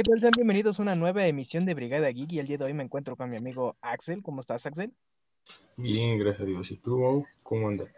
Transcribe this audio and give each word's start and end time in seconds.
¿qué 0.00 0.04
tal? 0.04 0.18
Sean 0.18 0.32
bienvenidos 0.34 0.78
a 0.78 0.82
una 0.82 0.94
nueva 0.94 1.26
emisión 1.26 1.66
de 1.66 1.74
Brigada 1.74 2.08
Geek 2.08 2.32
y 2.32 2.38
el 2.38 2.46
día 2.46 2.56
de 2.56 2.64
hoy 2.64 2.72
me 2.72 2.82
encuentro 2.82 3.16
con 3.16 3.28
mi 3.28 3.36
amigo 3.36 3.76
Axel. 3.82 4.22
¿Cómo 4.22 4.40
estás, 4.40 4.64
Axel? 4.64 4.94
Bien, 5.76 6.18
gracias 6.18 6.40
a 6.40 6.44
Dios. 6.46 6.70
¿Y 6.70 6.76
tú, 6.76 7.26
cómo 7.42 7.68
andas? 7.68 7.88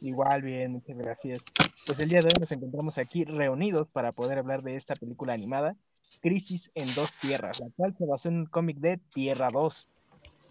Igual, 0.00 0.42
bien, 0.42 0.72
muchas 0.72 0.98
gracias. 0.98 1.38
Pues 1.86 2.00
el 2.00 2.10
día 2.10 2.20
de 2.20 2.26
hoy 2.26 2.34
nos 2.38 2.52
encontramos 2.52 2.98
aquí 2.98 3.24
reunidos 3.24 3.88
para 3.88 4.12
poder 4.12 4.36
hablar 4.36 4.62
de 4.62 4.76
esta 4.76 4.94
película 4.94 5.32
animada, 5.32 5.74
Crisis 6.20 6.70
en 6.74 6.94
dos 6.94 7.14
tierras, 7.14 7.60
la 7.60 7.70
cual 7.74 7.96
se 7.96 8.04
basó 8.04 8.28
en 8.28 8.40
un 8.40 8.46
cómic 8.46 8.76
de 8.76 8.98
Tierra 8.98 9.48
2. 9.50 9.88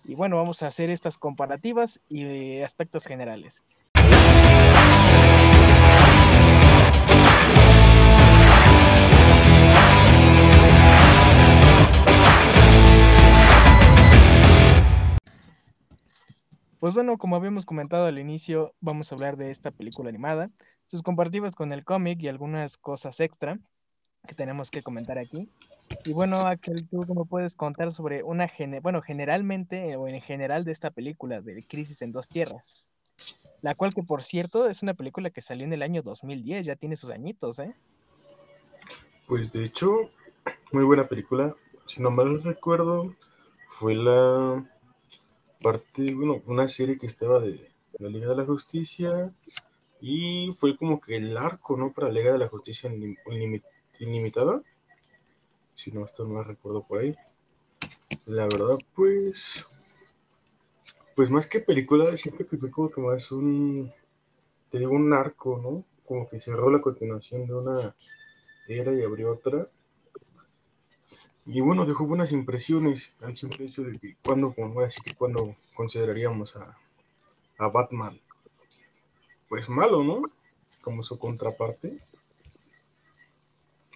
Y 0.06 0.16
bueno, 0.16 0.38
vamos 0.38 0.64
a 0.64 0.68
hacer 0.68 0.90
estas 0.90 1.20
comparativas 1.20 2.02
y 2.10 2.24
eh, 2.24 2.64
aspectos 2.64 3.06
generales. 3.06 3.62
Pues 16.84 16.96
bueno, 16.96 17.18
como 17.18 17.38
habíamos 17.38 17.66
comentado 17.66 18.08
al 18.08 18.20
inicio, 18.20 18.76
vamos 18.82 19.10
a 19.10 19.16
hablar 19.16 19.38
de 19.38 19.52
esta 19.52 19.72
película 19.72 20.10
animada, 20.10 20.52
sus 20.86 21.02
comparativas 21.02 21.55
con 21.55 21.72
el 21.72 21.86
cómic 21.86 22.22
y 22.22 22.28
algunas 22.28 22.78
cosas 22.78 23.22
extra 23.22 23.58
que 24.28 24.36
tenemos 24.36 24.70
que 24.70 24.84
comentar 24.84 25.18
aquí. 25.18 25.48
Y 26.04 26.12
bueno, 26.12 26.41
Axel, 26.41 26.86
¿tú 26.90 27.00
cómo 27.08 27.24
puedes 27.24 27.55
contar 27.55 27.94
sobre 27.94 28.22
una, 28.22 28.52
bueno, 28.82 29.02
generalmente 29.02 29.96
o 29.96 30.10
en 30.10 30.20
general 30.20 30.66
de 30.66 30.74
esta 30.74 30.91
película 30.91 31.40
de 31.40 31.66
Crisis 31.66 32.02
en 32.02 32.12
dos 32.12 32.27
tierras? 32.27 32.90
La 33.62 33.76
cual 33.76 33.94
que 33.94 34.04
por 34.04 34.22
cierto 34.22 34.68
es 34.68 34.84
una 34.84 34.94
película 34.94 35.30
que 35.30 35.40
salió 35.40 35.63
en 35.63 35.72
el 35.72 35.84
año 35.84 36.02
2010, 36.02 36.66
ya 36.66 36.76
tiene 36.76 36.98
sus 36.98 37.12
añitos, 37.12 37.60
¿eh? 37.60 37.74
Pues 39.26 39.54
de 39.54 39.63
hecho, 39.63 40.10
muy 40.74 40.84
buena 40.84 41.08
película. 41.08 41.55
Si 41.86 42.02
no 42.02 42.12
mal 42.12 42.44
recuerdo, 42.44 43.13
fue 43.70 43.96
la 43.96 44.70
parte, 45.64 46.14
bueno, 46.14 46.44
una 46.46 46.68
serie 46.68 47.00
que 47.00 47.08
estaba 47.08 47.40
de, 47.40 47.72
la 47.98 48.10
Liga 48.10 48.28
de 48.28 48.36
la 48.36 48.46
Justicia 48.46 49.34
y 50.02 50.52
fue 50.60 50.76
como 50.78 51.00
que 51.02 51.16
el 51.16 51.36
arco, 51.38 51.78
¿no? 51.78 51.92
Para 51.92 52.10
la 52.10 52.14
Liga 52.14 52.34
de 52.34 52.40
la 52.40 52.50
Justicia 52.50 52.92
ilimitada. 54.00 54.62
Si 55.74 55.91
no, 55.91 56.06
esto 56.06 56.26
no 56.26 56.36
me 56.36 56.44
recuerdo 56.44 56.84
por 56.84 57.00
ahí. 57.00 57.16
La 58.26 58.44
verdad, 58.44 58.78
pues, 58.96 59.66
pues 61.16 61.30
más 61.30 61.48
que 61.48 61.62
película, 61.62 62.16
siento 62.18 62.46
que 62.46 62.58
fue 62.58 62.70
como 62.70 62.91
que 62.91 63.02
más 63.02 63.32
un, 63.32 63.91
te 64.69 64.80
digo, 64.80 64.91
un 64.91 65.14
arco, 65.14 65.59
¿no? 65.64 65.86
Como 66.06 66.28
que 66.30 66.40
cerró 66.40 66.69
la 66.69 66.81
continuación 66.81 67.47
de 67.47 67.53
una 67.53 67.96
era 68.68 68.94
y 68.94 69.02
abrió 69.02 69.31
otra. 69.31 69.68
Y 71.46 71.59
bueno, 71.59 71.86
dejó 71.86 72.06
buenas 72.06 72.31
impresiones 72.31 73.12
al 73.22 73.36
simple 73.36 73.66
hecho 73.66 73.84
de 73.84 74.00
que 74.00 74.16
cuando, 74.24 74.56
así 74.86 75.02
que 75.02 75.13
cuando 75.16 75.56
consideraríamos 75.75 76.56
a, 76.56 76.78
a 77.58 77.68
Batman, 77.68 78.19
pues 79.50 79.68
malo, 79.68 80.03
¿no? 80.03 80.22
Como 80.81 81.03
su 81.03 81.19
contraparte. 81.19 81.97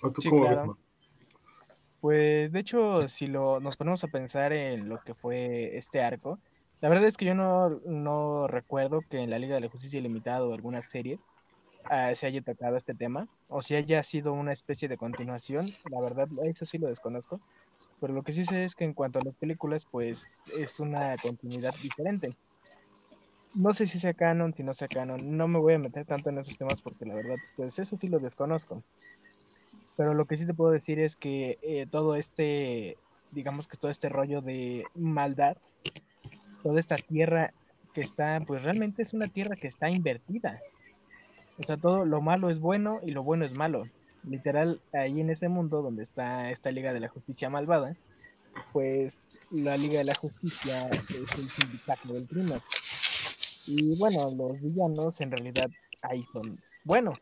¿O 0.02 0.12
tú 0.12 0.22
cómo 0.30 0.78
Pues 2.02 2.52
de 2.52 2.60
hecho, 2.60 3.08
si 3.08 3.28
lo, 3.28 3.60
nos 3.60 3.78
ponemos 3.78 4.04
a 4.04 4.08
pensar 4.08 4.52
en 4.52 4.90
lo 4.90 5.00
que 5.00 5.14
fue 5.14 5.78
este 5.78 6.02
arco, 6.02 6.40
la 6.82 6.90
verdad 6.90 7.06
es 7.06 7.18
que 7.18 7.26
yo 7.26 7.34
no, 7.34 7.82
no 7.86 8.48
recuerdo 8.48 9.02
que 9.10 9.22
en 9.22 9.30
la 9.30 9.40
Liga 9.40 9.56
de 9.56 9.62
la 9.62 9.70
Justicia 9.70 10.00
Ilimitada 10.00 10.46
o 10.46 10.54
alguna 10.54 10.82
serie 10.82 11.20
uh, 11.90 12.16
se 12.16 12.28
haya 12.28 12.42
tocado 12.42 12.78
este 12.78 12.94
tema, 12.94 13.28
o 13.48 13.62
si 13.62 13.76
haya 13.76 14.02
sido 14.04 14.34
una 14.34 14.54
especie 14.54 14.88
de 14.88 14.98
continuación, 14.98 15.66
la 15.90 16.02
verdad, 16.02 16.28
eso 16.44 16.66
sí 16.66 16.78
lo 16.78 16.88
desconozco, 16.88 17.40
pero 18.00 18.14
lo 18.14 18.24
que 18.24 18.32
sí 18.32 18.44
sé 18.44 18.64
es 18.64 18.76
que 18.76 18.86
en 18.86 18.94
cuanto 18.94 19.20
a 19.20 19.24
las 19.24 19.36
películas, 19.36 19.88
pues 19.90 20.42
es 20.58 20.80
una 20.80 21.16
continuidad 21.18 21.74
diferente. 21.82 22.30
No 23.56 23.74
sé 23.74 23.88
si 23.88 23.98
sea 23.98 24.14
canon, 24.14 24.54
si 24.54 24.64
no 24.64 24.74
sea 24.74 24.88
canon, 24.88 25.36
no 25.36 25.48
me 25.48 25.58
voy 25.58 25.74
a 25.74 25.80
meter 25.80 26.06
tanto 26.06 26.30
en 26.30 26.38
esos 26.38 26.58
temas 26.58 26.82
porque 26.82 27.06
la 27.06 27.16
verdad, 27.16 27.38
pues 27.56 27.80
eso 27.80 27.98
sí 28.00 28.08
lo 28.08 28.20
desconozco. 28.20 28.84
Pero 29.96 30.14
lo 30.14 30.26
que 30.26 30.38
sí 30.38 30.46
te 30.46 30.54
puedo 30.54 30.72
decir 30.72 31.00
es 31.00 31.16
que 31.16 31.58
eh, 31.64 31.88
todo 31.90 32.16
este, 32.16 32.98
digamos 33.32 33.68
que 33.68 33.78
todo 33.78 33.90
este 33.90 34.10
rollo 34.10 34.42
de 34.42 34.84
maldad, 34.94 35.58
toda 36.62 36.80
esta 36.80 36.98
tierra 36.98 37.52
que 37.94 38.02
está, 38.02 38.40
pues 38.46 38.62
realmente 38.62 39.02
es 39.02 39.14
una 39.14 39.28
tierra 39.28 39.56
que 39.56 39.68
está 39.68 39.90
invertida. 39.90 40.62
O 41.60 41.64
sea, 41.64 41.78
todo 41.78 42.06
lo 42.06 42.22
malo 42.22 42.50
es 42.50 42.60
bueno 42.60 43.00
y 43.04 43.12
lo 43.12 43.24
bueno 43.24 43.46
es 43.46 43.58
malo. 43.58 43.84
Literal, 44.24 44.82
ahí 44.94 45.20
en 45.22 45.30
ese 45.30 45.50
mundo 45.50 45.82
donde 45.82 46.04
está 46.04 46.52
esta 46.52 46.72
Liga 46.72 46.94
de 46.94 47.00
la 47.00 47.08
Justicia 47.08 47.50
malvada, 47.50 47.96
pues 48.74 49.28
la 49.52 49.78
Liga 49.78 50.00
de 50.00 50.04
la 50.06 50.16
Justicia 50.16 50.88
es 50.90 51.10
el 51.12 51.50
sindicato 51.50 52.14
del 52.14 52.28
crimen. 52.28 52.60
Y 53.66 53.98
bueno, 53.98 54.32
los 54.36 54.62
villanos 54.62 55.20
en 55.22 55.32
realidad 55.32 55.70
ahí 56.02 56.24
son 56.32 56.62
buenos, 56.84 57.18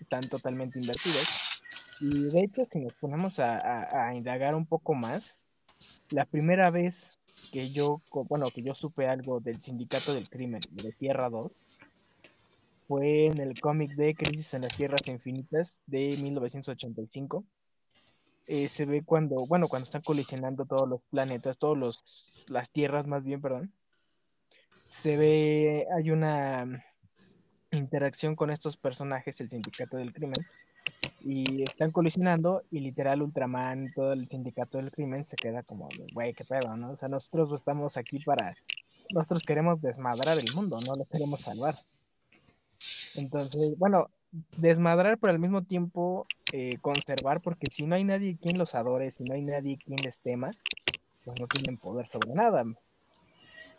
están 0.00 0.22
totalmente 0.28 0.78
invertidos. 0.78 1.62
Y 2.00 2.30
de 2.30 2.44
hecho, 2.44 2.64
si 2.70 2.80
nos 2.80 2.92
ponemos 2.94 3.38
a, 3.38 4.12
indagar 4.14 4.54
un 4.54 4.66
poco 4.66 4.94
más, 4.94 5.38
la 6.10 6.26
primera 6.26 6.70
vez 6.70 7.18
que 7.52 7.70
yo, 7.70 8.02
bueno, 8.28 8.50
que 8.50 8.62
yo 8.62 8.74
supe 8.74 9.08
algo 9.08 9.40
del 9.40 9.60
sindicato 9.60 10.14
del 10.14 10.28
crimen 10.28 10.60
de 10.70 10.92
Tierra 10.92 11.30
2, 11.30 11.50
fue 12.86 13.26
en 13.26 13.38
el 13.40 13.60
cómic 13.60 13.94
de 13.94 14.14
Crisis 14.14 14.54
en 14.54 14.62
las 14.62 14.76
Tierras 14.76 15.06
Infinitas 15.08 15.80
de 15.86 16.16
1985. 16.20 17.44
Eh, 18.46 18.68
se 18.68 18.84
ve 18.84 19.02
cuando, 19.02 19.46
bueno, 19.46 19.68
cuando 19.68 19.84
están 19.84 20.02
colisionando 20.02 20.66
todos 20.66 20.88
los 20.88 21.00
planetas, 21.10 21.58
todos 21.58 21.78
los, 21.78 22.44
las 22.48 22.70
tierras 22.70 23.06
más 23.06 23.24
bien, 23.24 23.40
perdón. 23.40 23.72
Se 24.86 25.16
ve, 25.16 25.86
hay 25.96 26.10
una 26.10 26.84
interacción 27.70 28.36
con 28.36 28.50
estos 28.50 28.76
personajes, 28.76 29.40
el 29.40 29.48
sindicato 29.50 29.96
del 29.96 30.12
crimen, 30.12 30.44
y 31.20 31.62
están 31.62 31.90
colisionando 31.90 32.62
y 32.70 32.80
literal 32.80 33.22
Ultraman, 33.22 33.92
todo 33.94 34.12
el 34.12 34.28
sindicato 34.28 34.76
del 34.76 34.92
crimen 34.92 35.24
se 35.24 35.36
queda 35.36 35.62
como, 35.62 35.88
güey, 36.12 36.34
qué 36.34 36.44
pedo, 36.44 36.76
¿no? 36.76 36.92
O 36.92 36.96
sea, 36.96 37.08
nosotros 37.08 37.50
estamos 37.54 37.96
aquí 37.96 38.18
para, 38.20 38.54
nosotros 39.10 39.42
queremos 39.42 39.80
desmadrar 39.80 40.38
el 40.38 40.54
mundo, 40.54 40.78
no 40.86 40.96
lo 40.96 41.06
queremos 41.06 41.40
salvar. 41.40 41.76
Entonces, 43.16 43.78
bueno, 43.78 44.08
desmadrar, 44.56 45.18
pero 45.18 45.32
al 45.32 45.38
mismo 45.38 45.62
tiempo 45.62 46.26
eh, 46.52 46.78
conservar, 46.80 47.40
porque 47.40 47.68
si 47.70 47.86
no 47.86 47.94
hay 47.94 48.04
nadie 48.04 48.36
quien 48.36 48.58
los 48.58 48.74
adore, 48.74 49.10
si 49.10 49.24
no 49.24 49.34
hay 49.34 49.42
nadie 49.42 49.78
quien 49.78 49.98
les 50.04 50.18
tema, 50.20 50.52
pues 51.24 51.40
no 51.40 51.46
tienen 51.46 51.78
poder 51.78 52.06
sobre 52.06 52.34
nada. 52.34 52.64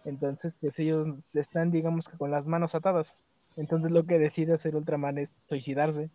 Entonces, 0.06 0.56
pues 0.60 0.78
ellos 0.80 1.36
están, 1.36 1.72
digamos 1.72 2.08
que 2.08 2.18
con 2.18 2.32
las 2.32 2.48
manos 2.48 2.76
atadas. 2.76 3.22
Entonces 3.58 3.92
lo 3.92 4.06
que 4.06 4.20
decide 4.20 4.54
hacer 4.54 4.76
Ultraman 4.76 5.18
es 5.18 5.36
suicidarse. 5.48 6.10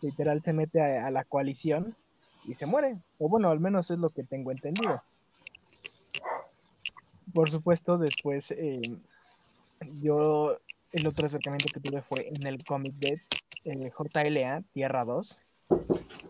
Literal 0.00 0.42
se 0.42 0.52
mete 0.52 0.80
a, 0.80 1.10
la 1.10 1.24
coalición 1.24 1.96
y 2.46 2.54
se 2.54 2.66
muere. 2.66 2.96
O 3.18 3.28
bueno, 3.28 3.50
al 3.50 3.60
menos 3.60 3.90
es 3.90 3.98
lo 3.98 4.10
que 4.10 4.24
tengo 4.24 4.50
entendido. 4.50 5.02
Por 7.34 7.50
supuesto, 7.50 7.98
después 7.98 8.52
eh, 8.52 8.80
yo 10.00 10.58
el 10.92 11.06
otro 11.06 11.26
acercamiento 11.26 11.66
que 11.72 11.80
tuve 11.80 12.02
fue 12.02 12.28
en 12.28 12.46
el 12.46 12.64
cómic 12.64 12.94
de 12.94 13.22
eh, 13.64 13.90
JLA, 13.90 14.62
Tierra 14.72 15.04
2. 15.04 15.38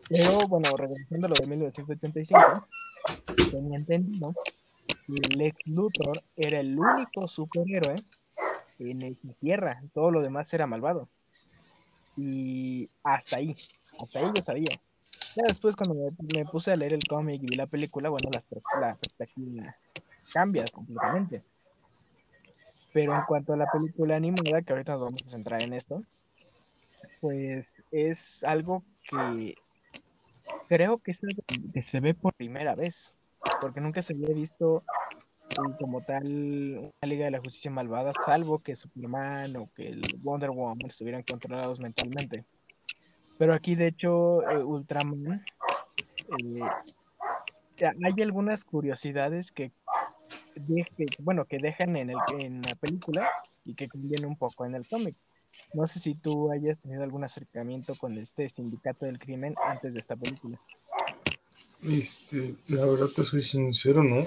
Pero 0.08 0.48
bueno, 0.48 0.70
regresando 0.76 1.26
a 1.26 1.30
lo 1.30 1.34
de 1.34 1.46
1985, 1.46 2.66
tenía 3.50 3.78
entendido 3.78 4.34
que 5.06 5.36
Lex 5.36 5.66
Luthor 5.66 6.22
era 6.36 6.60
el 6.60 6.78
único 6.78 7.28
superhéroe 7.28 7.96
en 8.78 9.02
esa 9.02 9.32
tierra. 9.40 9.82
Todo 9.92 10.10
lo 10.10 10.22
demás 10.22 10.52
era 10.54 10.66
malvado. 10.66 11.08
Y 12.16 12.90
hasta 13.04 13.36
ahí, 13.36 13.56
hasta 14.00 14.18
ahí 14.18 14.30
yo 14.34 14.42
sabía. 14.42 14.68
Ya 15.36 15.42
después 15.46 15.76
cuando 15.76 15.94
me, 16.34 16.44
puse 16.46 16.72
a 16.72 16.76
leer 16.76 16.94
el 16.94 17.02
cómic 17.08 17.42
y 17.42 17.46
vi 17.46 17.56
la 17.56 17.66
película, 17.66 18.08
bueno, 18.08 18.28
la 18.32 18.96
perspectiva 18.96 19.76
cambia 20.32 20.64
completamente. 20.72 21.44
Pero 22.92 23.14
en 23.14 23.22
cuanto 23.26 23.52
a 23.52 23.56
la 23.56 23.66
película 23.66 24.16
animada, 24.16 24.62
que 24.62 24.72
ahorita 24.72 24.92
nos 24.92 25.02
vamos 25.02 25.22
a 25.24 25.28
centrar 25.28 25.62
en 25.62 25.72
esto, 25.72 26.02
pues 27.20 27.74
es 27.90 28.44
algo 28.44 28.82
que 29.08 29.54
creo 30.68 30.98
que 30.98 31.10
es 31.10 31.20
algo 31.22 31.42
que 31.72 31.82
se 31.82 32.00
ve 32.00 32.14
por 32.14 32.34
primera 32.34 32.74
vez, 32.74 33.18
porque 33.60 33.80
nunca 33.80 34.02
se 34.02 34.14
había 34.14 34.34
visto 34.34 34.84
como 35.78 36.02
tal 36.02 36.78
una 36.78 37.08
Liga 37.08 37.24
de 37.24 37.30
la 37.32 37.38
Justicia 37.38 37.70
malvada, 37.70 38.12
salvo 38.24 38.60
que 38.60 38.76
Superman 38.76 39.56
o 39.56 39.70
que 39.74 39.88
el 39.88 40.02
Wonder 40.20 40.50
Woman 40.50 40.78
estuvieran 40.86 41.22
controlados 41.22 41.80
mentalmente. 41.80 42.44
Pero 43.38 43.54
aquí, 43.54 43.74
de 43.74 43.88
hecho, 43.88 44.48
eh, 44.50 44.62
Ultraman, 44.62 45.44
eh, 46.38 46.60
hay 47.80 48.22
algunas 48.22 48.64
curiosidades 48.64 49.52
que 49.52 49.72
bueno, 51.20 51.44
que 51.44 51.58
dejan 51.58 51.96
en, 51.96 52.10
el, 52.10 52.16
en 52.40 52.62
la 52.62 52.74
película 52.74 53.28
y 53.64 53.74
que 53.74 53.88
cambian 53.88 54.24
un 54.24 54.36
poco 54.36 54.64
en 54.64 54.74
el 54.74 54.86
cómic. 54.86 55.16
No 55.74 55.86
sé 55.86 55.98
si 55.98 56.14
tú 56.14 56.50
hayas 56.50 56.80
tenido 56.80 57.02
algún 57.02 57.24
acercamiento 57.24 57.94
con 57.96 58.16
este 58.16 58.48
sindicato 58.48 59.06
del 59.06 59.18
crimen 59.18 59.54
antes 59.64 59.92
de 59.92 60.00
esta 60.00 60.16
película. 60.16 60.60
Este, 61.82 62.54
la 62.68 62.84
verdad 62.84 63.06
te 63.14 63.24
soy 63.24 63.42
sincero, 63.42 64.02
¿no? 64.02 64.26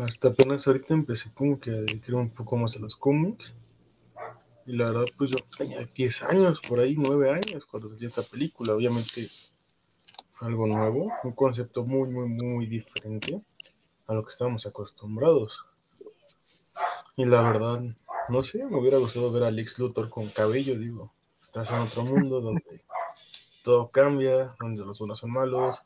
Hasta 0.00 0.28
apenas 0.28 0.66
ahorita 0.66 0.94
empecé 0.94 1.30
como 1.32 1.58
que 1.58 1.70
a 1.70 1.74
dedicar 1.74 2.14
un 2.16 2.30
poco 2.30 2.56
más 2.56 2.76
a 2.76 2.80
los 2.80 2.96
cómics. 2.96 3.54
Y 4.66 4.76
la 4.76 4.86
verdad, 4.90 5.06
pues 5.16 5.30
yo 5.30 5.36
tenía 5.56 5.80
10 5.82 6.22
años, 6.24 6.60
por 6.68 6.78
ahí, 6.78 6.94
9 6.96 7.30
años, 7.30 7.64
cuando 7.64 7.88
salió 7.88 8.06
esta 8.06 8.22
película. 8.22 8.74
Obviamente 8.74 9.26
fue 10.34 10.48
algo 10.48 10.66
nuevo, 10.66 11.10
un 11.24 11.32
concepto 11.32 11.84
muy, 11.84 12.10
muy, 12.10 12.28
muy 12.28 12.66
diferente 12.66 13.42
a 14.08 14.14
lo 14.14 14.24
que 14.24 14.30
estábamos 14.30 14.66
acostumbrados. 14.66 15.64
Y 17.16 17.24
la 17.24 17.42
verdad, 17.42 17.80
no 18.28 18.42
sé, 18.42 18.64
me 18.64 18.78
hubiera 18.78 18.98
gustado 18.98 19.30
ver 19.30 19.44
a 19.44 19.50
Lex 19.50 19.78
Luthor 19.78 20.10
con 20.10 20.28
cabello, 20.28 20.76
digo. 20.76 21.12
Estás 21.40 21.70
en 21.70 21.82
otro 21.82 22.04
mundo 22.04 22.40
donde 22.40 22.82
todo 23.62 23.90
cambia, 23.90 24.56
donde 24.58 24.84
los 24.84 24.98
buenos 24.98 25.20
son 25.20 25.32
malos, 25.32 25.82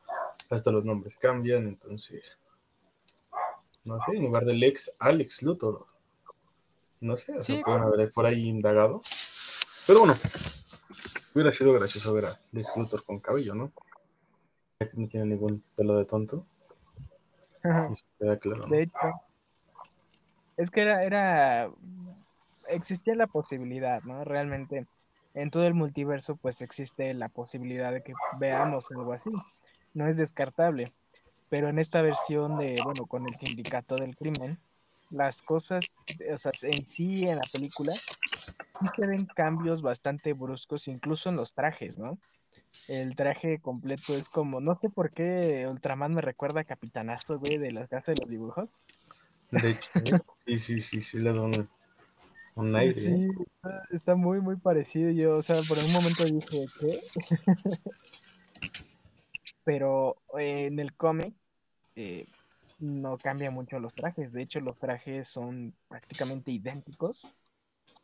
hasta 0.49 0.71
los 0.71 0.85
nombres 0.85 1.17
cambian, 1.17 1.67
entonces 1.67 2.39
no 3.85 3.99
sé, 4.01 4.17
en 4.17 4.23
lugar 4.23 4.45
del 4.45 4.63
ex 4.63 4.93
Alex 4.99 5.43
Luthor. 5.43 5.87
No 7.01 7.17
sé, 7.17 7.37
o 7.37 7.43
sea, 7.43 7.63
pueden 7.63 7.83
haber 7.83 8.13
por 8.13 8.27
ahí 8.27 8.49
indagado. 8.49 9.01
Pero 9.87 10.01
bueno, 10.01 10.15
hubiera 11.35 11.51
sido 11.51 11.73
gracioso 11.73 12.15
ver 12.15 12.27
a 12.27 12.39
Alex 12.53 12.77
Luthor 12.77 13.05
con 13.05 13.19
cabello, 13.19 13.55
¿no? 13.55 13.73
No 14.95 15.09
tiene 15.09 15.27
ningún 15.27 15.65
pelo 15.75 15.97
de 15.97 16.05
tonto. 16.05 16.47
Queda 18.19 18.39
claro, 18.39 18.67
De 18.67 18.83
hecho, 18.83 19.13
es 20.57 20.71
que 20.71 20.83
era, 20.83 21.03
era, 21.03 21.71
existía 22.69 23.15
la 23.15 23.27
posibilidad, 23.27 24.03
¿no? 24.03 24.25
Realmente, 24.25 24.87
en 25.35 25.51
todo 25.51 25.67
el 25.67 25.75
multiverso, 25.75 26.37
pues 26.37 26.63
existe 26.63 27.15
la 27.15 27.29
posibilidad 27.29 27.93
de 27.93 28.03
que 28.03 28.15
veamos 28.39 28.91
algo 28.91 29.13
así. 29.13 29.31
No 29.95 30.07
es 30.07 30.17
descartable 30.17 30.93
pero 31.53 31.69
en 31.69 31.79
esta 31.79 32.01
versión 32.01 32.57
de, 32.57 32.81
bueno, 32.83 33.05
con 33.05 33.27
el 33.29 33.35
sindicato 33.35 33.95
del 33.97 34.17
crimen, 34.17 34.59
las 35.11 35.43
cosas, 35.43 35.99
o 36.33 36.39
sea, 36.39 36.51
en 36.63 36.87
sí 36.87 37.29
en 37.29 37.37
la 37.37 37.43
película, 37.53 37.93
sí 38.83 38.89
se 38.95 39.07
ven 39.07 39.27
cambios 39.27 39.83
bastante 39.83 40.33
bruscos, 40.33 40.89
incluso 40.89 41.29
en 41.29 41.37
los 41.37 41.55
trajes, 41.55 41.99
¿no? 41.99 42.19
El 42.89 43.15
traje 43.15 43.61
completo 43.61 44.15
es 44.15 44.29
como, 44.29 44.61
no 44.61 44.75
sé 44.75 44.89
por 44.89 45.13
qué 45.13 45.67
Ultraman 45.69 46.15
me 46.15 46.23
recuerda 46.23 46.61
a 46.61 46.65
Capitanazo, 46.65 47.39
güey, 47.39 47.59
de 47.59 47.73
las 47.73 47.89
casas 47.89 48.15
de 48.15 48.23
los 48.23 48.31
dibujos. 48.31 48.71
De 49.51 49.71
hecho, 49.71 50.25
sí, 50.47 50.59
sí, 50.59 50.81
sí, 50.81 51.01
sí, 51.01 51.19
le 51.19 51.33
da 51.33 51.43
un, 51.43 52.77
aire. 52.77 52.93
Sí, 52.93 53.29
está 53.91 54.15
muy, 54.15 54.41
muy 54.41 54.57
parecido. 54.57 55.11
Yo, 55.11 55.37
o 55.37 55.43
sea, 55.43 55.57
por 55.69 55.79
un 55.79 55.93
momento 55.93 56.25
dije, 56.25 56.67
¿qué? 56.81 57.01
Pero 59.65 60.17
eh, 60.39 60.67
en 60.67 60.81
el 60.81 60.95
cómic 60.95 61.35
eh, 61.95 62.27
no 62.79 63.19
cambia 63.19 63.51
mucho 63.51 63.79
los 63.79 63.95
trajes. 63.95 64.33
De 64.33 64.43
hecho, 64.43 64.61
los 64.61 64.79
trajes 64.79 65.29
son 65.29 65.75
prácticamente 65.89 66.51
idénticos, 66.51 67.29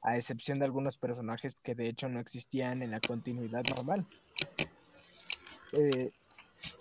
a 0.02 0.16
excepción 0.16 0.58
de 0.58 0.64
algunos 0.64 0.96
personajes 0.96 1.60
que 1.60 1.74
de 1.74 1.88
hecho 1.88 2.08
no 2.08 2.20
existían 2.20 2.82
en 2.82 2.90
la 2.90 3.00
continuidad 3.00 3.64
normal. 3.74 4.06
Eh, 5.72 6.10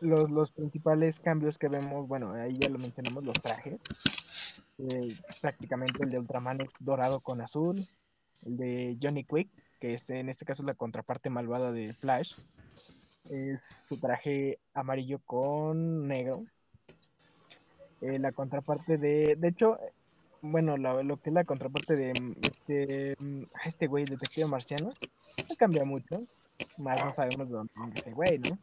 los, 0.02 0.52
principales 0.52 1.20
cambios 1.20 1.58
que 1.58 1.68
vemos, 1.68 2.08
bueno, 2.08 2.34
ahí 2.34 2.58
ya 2.60 2.70
lo 2.70 2.80
mencionamos, 2.80 3.24
los 3.24 3.42
trajes. 3.42 3.80
Eh, 4.80 5.16
prácticamente 5.42 6.00
el 6.04 6.12
de 6.12 6.20
Ultraman 6.20 6.62
es 6.62 6.74
dorado 6.80 7.20
con 7.20 7.42
azul. 7.42 7.88
El 8.46 8.58
de 8.58 8.98
Johnny 9.02 9.24
Quick, 9.24 9.50
que 9.80 9.94
este, 9.94 10.20
en 10.20 10.30
este 10.30 10.46
caso 10.46 10.64
es 10.64 10.68
la 10.68 10.76
contraparte 10.76 11.30
malvada 11.30 11.72
de 11.72 11.94
Flash, 11.94 12.36
es 13.30 13.84
su 13.88 14.00
traje 14.00 14.60
amarillo 14.74 15.20
con 15.26 16.08
negro. 16.08 16.46
Eh, 18.02 18.20
la 18.20 18.32
contraparte 18.32 18.98
de, 18.98 19.36
de 19.36 19.48
hecho, 19.48 19.80
bueno, 20.42 20.78
lo, 20.78 21.18
que 21.18 21.30
es 21.30 21.34
la 21.34 21.44
contraparte 21.44 21.96
de 21.96 22.14
este, 22.42 23.16
este 23.66 23.88
güey, 23.88 24.06
detective 24.06 24.48
marciano, 24.48 24.90
no 24.90 25.56
cambia 25.58 25.86
mucho, 25.86 26.22
más 26.78 27.04
no 27.04 27.14
sabemos 27.14 27.50
de 27.50 27.56
dónde 27.56 27.74
es 27.96 28.02
ese 28.02 28.14
güey, 28.14 28.40
¿no? 28.40 28.58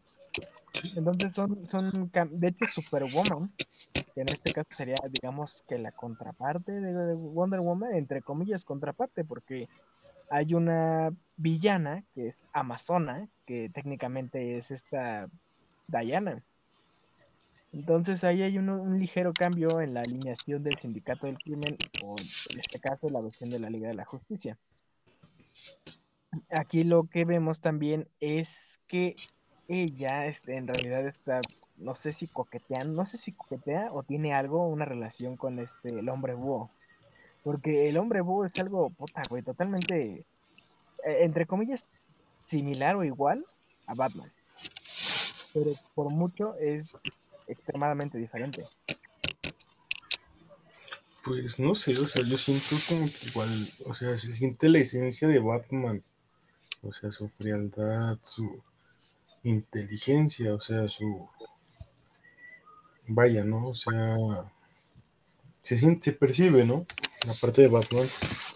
Entonces 0.97 1.32
son, 1.32 1.67
son, 1.67 2.11
de 2.12 2.49
hecho, 2.49 2.67
Superwoman, 2.67 3.53
que 4.15 4.21
en 4.21 4.29
este 4.29 4.53
caso 4.53 4.69
sería, 4.71 4.97
digamos, 5.11 5.65
que 5.69 5.79
la 5.79 5.93
contraparte 5.93 6.73
de, 6.73 7.15
Wonder 7.15 7.61
Woman, 7.61 7.94
entre 7.94 8.23
comillas, 8.23 8.65
contraparte, 8.65 9.25
porque 9.25 9.69
hay 10.31 10.55
una 10.55 11.12
villana 11.37 12.05
que 12.15 12.26
es 12.26 12.44
Amazona, 12.53 13.29
que 13.47 13.69
técnicamente 13.69 14.59
es 14.59 14.71
esta 14.71 15.29
Diana. 15.87 16.43
Entonces 17.75 18.23
ahí 18.23 18.43
hay 18.43 18.56
un, 18.56 19.00
ligero 19.00 19.32
cambio 19.32 19.81
en 19.81 19.94
la 19.94 20.03
alineación 20.03 20.62
del 20.62 20.79
sindicato 20.79 21.26
del 21.26 21.38
crimen, 21.38 21.76
o 22.05 22.15
en 22.17 22.61
este 22.61 22.79
caso 22.79 23.09
la 23.09 23.21
versión 23.21 23.50
de 23.50 23.59
la 23.59 23.69
Liga 23.69 23.88
de 23.88 23.94
la 23.94 24.05
Justicia. 24.05 24.56
Aquí 26.50 26.85
lo 26.85 27.05
que 27.05 27.25
vemos 27.25 27.61
también 27.61 28.06
es 28.21 28.81
que 28.87 29.17
ella 29.67 30.26
este, 30.26 30.56
en 30.56 30.69
realidad 30.69 31.05
está, 31.05 31.41
no 31.76 31.97
sé 31.97 32.12
si 32.12 32.29
coquetea, 32.29 32.85
no 32.85 33.05
sé 33.05 33.19
si 33.19 33.32
coquetea 33.32 33.93
o 33.93 34.05
tiene 34.05 34.35
algo, 34.35 34.69
una 34.69 34.85
relación 34.85 35.37
con 35.37 35.59
este, 35.59 35.99
el 35.99 36.09
hombre 36.09 36.35
búho. 36.35 36.71
Porque 37.43 37.88
el 37.88 37.99
hombre 37.99 38.21
búho 38.21 38.44
es 38.44 38.56
algo, 38.61 38.91
puta, 38.91 39.23
güey, 39.29 39.43
totalmente, 39.43 40.25
e, 41.05 41.25
entre 41.25 41.44
comillas, 41.44 41.88
similar 42.47 42.94
o 42.94 43.03
igual 43.03 43.44
a 43.88 43.94
Batman. 43.94 44.31
Pero 45.53 45.73
por 45.94 46.11
mucho 46.11 46.55
es 46.56 46.88
extremadamente 47.46 48.19
diferente. 48.19 48.64
Pues 51.25 51.58
no 51.58 51.75
sé, 51.75 51.93
o 51.93 52.06
sea, 52.06 52.23
yo 52.23 52.37
siento 52.37 52.76
como 52.87 53.06
que 53.06 53.29
igual, 53.29 53.49
o 53.87 53.94
sea, 53.94 54.19
se 54.19 54.31
siente 54.31 54.69
la 54.69 54.81
esencia 54.81 55.26
de 55.26 55.38
Batman, 55.38 56.05
o 56.82 56.93
sea, 56.93 57.11
su 57.12 57.29
frialdad, 57.29 58.19
su 58.23 58.62
inteligencia, 59.43 60.55
o 60.55 60.61
sea, 60.61 60.87
su... 60.88 61.29
Vaya, 63.06 63.43
¿no? 63.44 63.69
O 63.69 63.75
sea, 63.75 64.19
se 65.62 65.79
siente, 65.79 66.11
se 66.11 66.12
percibe, 66.12 66.64
¿no? 66.64 66.87
La 67.26 67.32
parte 67.35 67.62
de 67.62 67.69
Batman, 67.69 68.06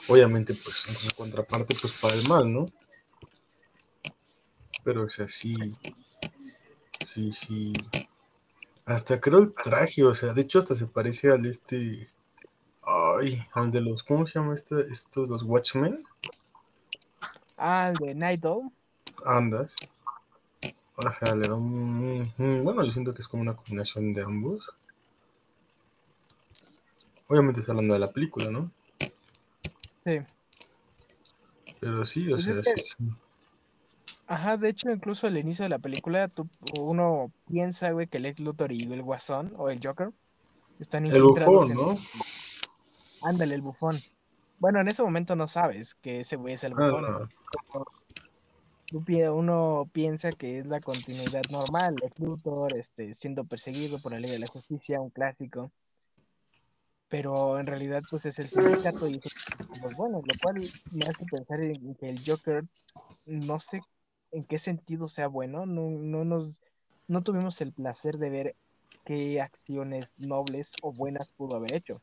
obviamente, 0.09 0.53
pues, 0.53 0.85
en 1.03 1.11
contraparte, 1.17 1.75
pues, 1.75 1.99
para 2.01 2.15
el 2.15 2.29
mal, 2.29 2.53
¿no? 2.53 2.67
Pero, 4.85 5.05
o 5.05 5.11
sea, 5.11 5.29
sí, 5.29 5.55
sí, 7.15 7.33
sí, 7.33 7.73
hasta 8.89 9.21
creo 9.21 9.41
el 9.41 9.53
traje, 9.53 10.03
o 10.03 10.15
sea, 10.15 10.33
de 10.33 10.43
hecho 10.43 10.59
hasta 10.59 10.75
se 10.75 10.87
parece 10.87 11.31
al 11.31 11.45
este. 11.45 12.09
Ay, 12.83 13.39
al 13.53 13.71
de 13.71 13.83
los. 13.83 14.03
¿Cómo 14.03 14.27
se 14.27 14.39
llama 14.39 14.55
este? 14.55 14.81
Estos, 14.91 15.29
los 15.29 15.43
Watchmen. 15.43 16.03
Ah, 17.59 17.93
el 17.93 18.07
de 18.07 18.15
Night 18.15 18.45
Owl. 18.47 18.71
Andas. 19.27 19.71
O 20.97 21.03
sea, 21.03 21.35
le 21.35 21.47
da 21.47 21.55
un, 21.55 22.33
Bueno, 22.39 22.83
yo 22.83 22.91
siento 22.91 23.15
que 23.15 23.21
es 23.21 23.29
como 23.29 23.43
una 23.43 23.55
combinación 23.55 24.15
de 24.15 24.23
ambos. 24.23 24.67
Obviamente 27.27 27.61
está 27.61 27.73
hablando 27.73 27.93
de 27.93 28.01
la 28.01 28.11
película, 28.11 28.51
¿no? 28.51 28.71
Sí. 30.05 30.21
Pero 31.79 32.07
sí, 32.07 32.27
o 32.33 32.37
pues 32.37 32.45
sea, 32.45 32.63
sí, 32.63 32.95
Ajá, 34.29 34.59
de 34.59 34.69
hecho, 34.69 34.91
incluso 34.91 35.27
al 35.27 35.39
inicio 35.39 35.63
de 35.63 35.71
la 35.71 35.79
película, 35.79 36.31
uno 36.79 37.33
piensa, 37.49 37.91
güey, 37.93 38.09
que 38.09 38.19
el 38.19 38.27
ex 38.27 38.41
Luthor 38.41 38.73
y 38.73 38.83
el 38.93 39.03
Guasón 39.03 39.55
o 39.57 39.71
el 39.71 39.81
Joker 39.83 40.11
están 40.79 41.07
El 41.07 41.23
bufón, 41.23 41.73
¿no? 41.75 41.97
Ándale, 43.23 43.55
el 43.55 43.63
bufón. 43.63 43.97
Bueno, 44.59 44.81
en 44.81 44.89
ese 44.89 45.03
momento 45.03 45.35
no 45.35 45.47
sabes 45.47 45.95
que 45.95 46.21
ese 46.21 46.37
güey 46.37 46.55
es 46.55 46.65
el 46.65 46.75
bufón. 46.75 47.07
Uno 48.93 49.89
piensa 49.93 50.31
que 50.31 50.59
es 50.59 50.67
la 50.67 50.81
continuidad 50.81 51.43
normal, 51.51 51.97
el 52.03 52.25
Luthor 52.27 52.77
este, 52.77 53.15
siendo 53.15 53.45
perseguido 53.45 53.99
por 53.99 54.13
la 54.13 54.21
ley 54.21 54.31
de 54.31 54.41
la 54.41 54.47
justicia, 54.47 55.01
un 55.01 55.09
clásico. 55.09 55.73
Pero 57.09 57.59
en 57.59 57.67
realidad, 57.67 58.03
pues 58.11 58.27
es 58.27 58.39
el 58.39 58.49
sindicato 58.49 59.09
y 59.09 59.19
los 59.83 59.95
buenos, 59.95 60.23
lo 60.27 60.35
cual 60.43 60.57
me 60.93 61.07
hace 61.07 61.25
pensar 61.25 61.63
en 61.63 61.95
que 61.95 62.11
el 62.11 62.23
Joker, 62.23 62.67
no 63.25 63.59
sé 63.59 63.81
en 64.31 64.45
qué 64.45 64.59
sentido 64.59 65.09
sea 65.09 65.29
bueno, 65.29 65.67
no, 65.67 65.91
no 65.91 66.25
nos 66.25 66.61
no 67.07 67.23
tuvimos 67.23 67.61
el 67.63 67.73
placer 67.73 68.19
de 68.19 68.31
ver 68.31 68.57
qué 69.05 69.41
acciones 69.41 70.21
nobles 70.21 70.73
o 70.83 70.93
buenas 70.93 71.31
pudo 71.31 71.57
haber 71.57 71.75
hecho. 71.75 72.01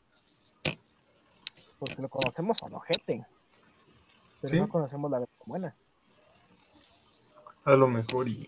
Porque 1.80 2.02
lo 2.02 2.10
conocemos 2.10 2.64
a 2.64 2.66
ojete, 2.68 3.26
pero 4.42 4.58
no 4.58 4.70
conocemos 4.70 5.12
la 5.12 5.20
versión 5.20 5.40
buena. 5.46 5.76
A 7.66 7.72
lo 7.72 7.88
mejor 7.88 8.28
y 8.28 8.48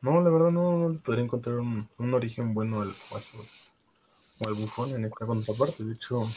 no, 0.00 0.20
la 0.20 0.30
verdad 0.30 0.50
no, 0.50 0.90
no 0.90 1.00
podría 1.00 1.24
encontrar 1.24 1.56
un, 1.56 1.88
un, 1.98 2.14
origen 2.14 2.52
bueno 2.52 2.82
al 2.82 2.90
o 2.90 4.46
al 4.48 4.54
bufón 4.54 4.90
en 4.90 5.06
esta 5.06 5.26
contraparte. 5.26 5.82
De 5.82 5.94
hecho, 5.94 6.28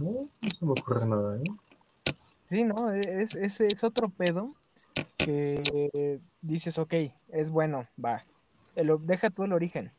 no, 0.00 0.28
no 0.40 0.50
se 0.50 0.64
me 0.64 0.72
ocurre 0.72 1.06
nada, 1.06 1.36
¿eh? 1.36 1.44
Sí, 2.48 2.64
no, 2.64 2.90
es, 2.92 3.36
es, 3.36 3.60
es 3.60 3.84
otro 3.84 4.08
pedo 4.08 4.54
que 5.16 6.20
dices, 6.42 6.78
ok, 6.78 6.94
es 7.28 7.50
bueno, 7.50 7.86
va. 8.02 8.24
deja 8.74 9.30
tú 9.30 9.44
el 9.44 9.52
origen. 9.52 9.92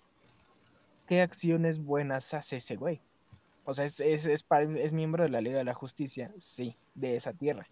¿Qué 1.07 1.21
acciones 1.21 1.79
buenas 1.79 2.33
hace 2.33 2.57
ese 2.57 2.75
güey? 2.75 3.01
O 3.65 3.73
sea, 3.73 3.85
es, 3.85 3.99
es, 3.99 4.25
es, 4.25 4.93
miembro 4.93 5.23
de 5.23 5.29
la 5.29 5.41
Liga 5.41 5.57
de 5.57 5.63
la 5.63 5.73
Justicia, 5.73 6.33
sí, 6.39 6.75
de 6.95 7.15
esa 7.15 7.33
tierra. 7.33 7.67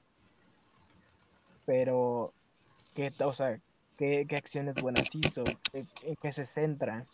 Pero, 1.66 2.34
¿qué, 2.94 3.12
o 3.20 3.34
sea, 3.34 3.60
qué, 3.98 4.26
acciones 4.32 4.76
buenas 4.82 5.14
hizo? 5.14 5.44
¿En, 5.74 6.16
qué 6.22 6.32
se 6.32 6.46
centra? 6.46 7.06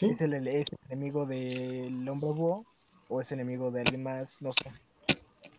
¿Es, 0.00 0.20
el, 0.20 0.48
¿Es 0.48 0.68
el 0.70 0.78
enemigo 0.90 1.26
del 1.26 2.08
hombre 2.08 2.30
búho? 2.30 2.66
¿O 3.08 3.20
es 3.20 3.30
enemigo 3.32 3.70
de 3.70 3.80
alguien 3.80 4.02
más? 4.02 4.40
No 4.42 4.52
sé. 4.52 4.70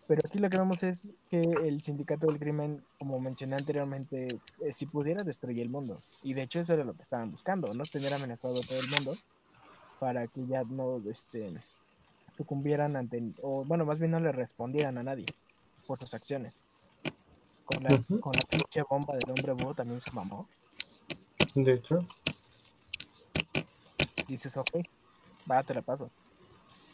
Pero 0.08 0.22
aquí 0.26 0.40
lo 0.40 0.50
que 0.50 0.58
vemos 0.58 0.84
es 0.84 1.10
que 1.30 1.42
el 1.42 1.82
sindicato 1.82 2.28
del 2.28 2.40
crimen, 2.40 2.82
como 2.98 3.20
mencioné 3.20 3.58
anteriormente, 3.58 4.40
eh, 4.62 4.72
si 4.72 4.86
pudiera 4.86 5.24
destruir 5.24 5.60
el 5.60 5.70
mundo. 5.70 6.00
Y 6.24 6.34
de 6.34 6.44
hecho 6.44 6.62
eso 6.62 6.74
era 6.74 6.86
lo 6.86 6.94
que 6.94 7.04
estaban 7.04 7.30
buscando, 7.30 7.74
¿no? 7.74 7.84
Tener 7.84 8.14
amenazado 8.14 8.58
a 8.58 8.66
todo 8.66 8.80
el 8.80 8.90
mundo 8.90 9.16
para 10.00 10.28
que 10.28 10.46
ya 10.46 10.64
no 10.64 11.02
este, 11.10 11.54
sucumbieran 12.38 12.96
ante, 12.96 13.22
o 13.42 13.66
bueno, 13.66 13.86
más 13.86 14.00
bien 14.00 14.12
no 14.12 14.20
le 14.20 14.32
respondieran 14.32 14.98
a 14.98 15.04
nadie 15.04 15.26
por 15.86 16.00
sus 16.00 16.14
acciones. 16.14 16.56
Con 17.66 17.84
la, 17.84 17.90
con 18.22 18.32
la 18.34 18.42
pinche 18.50 18.82
bomba 18.90 19.16
del 19.16 19.30
hombre 19.30 19.52
búho 19.52 19.74
también 19.74 20.00
se 20.00 20.12
mamó. 20.12 20.48
De 21.54 21.74
hecho. 21.74 22.06
Dices, 24.26 24.56
ok, 24.56 24.70
va, 25.50 25.64
te 25.64 25.74
la 25.74 25.82
paso. 25.82 26.10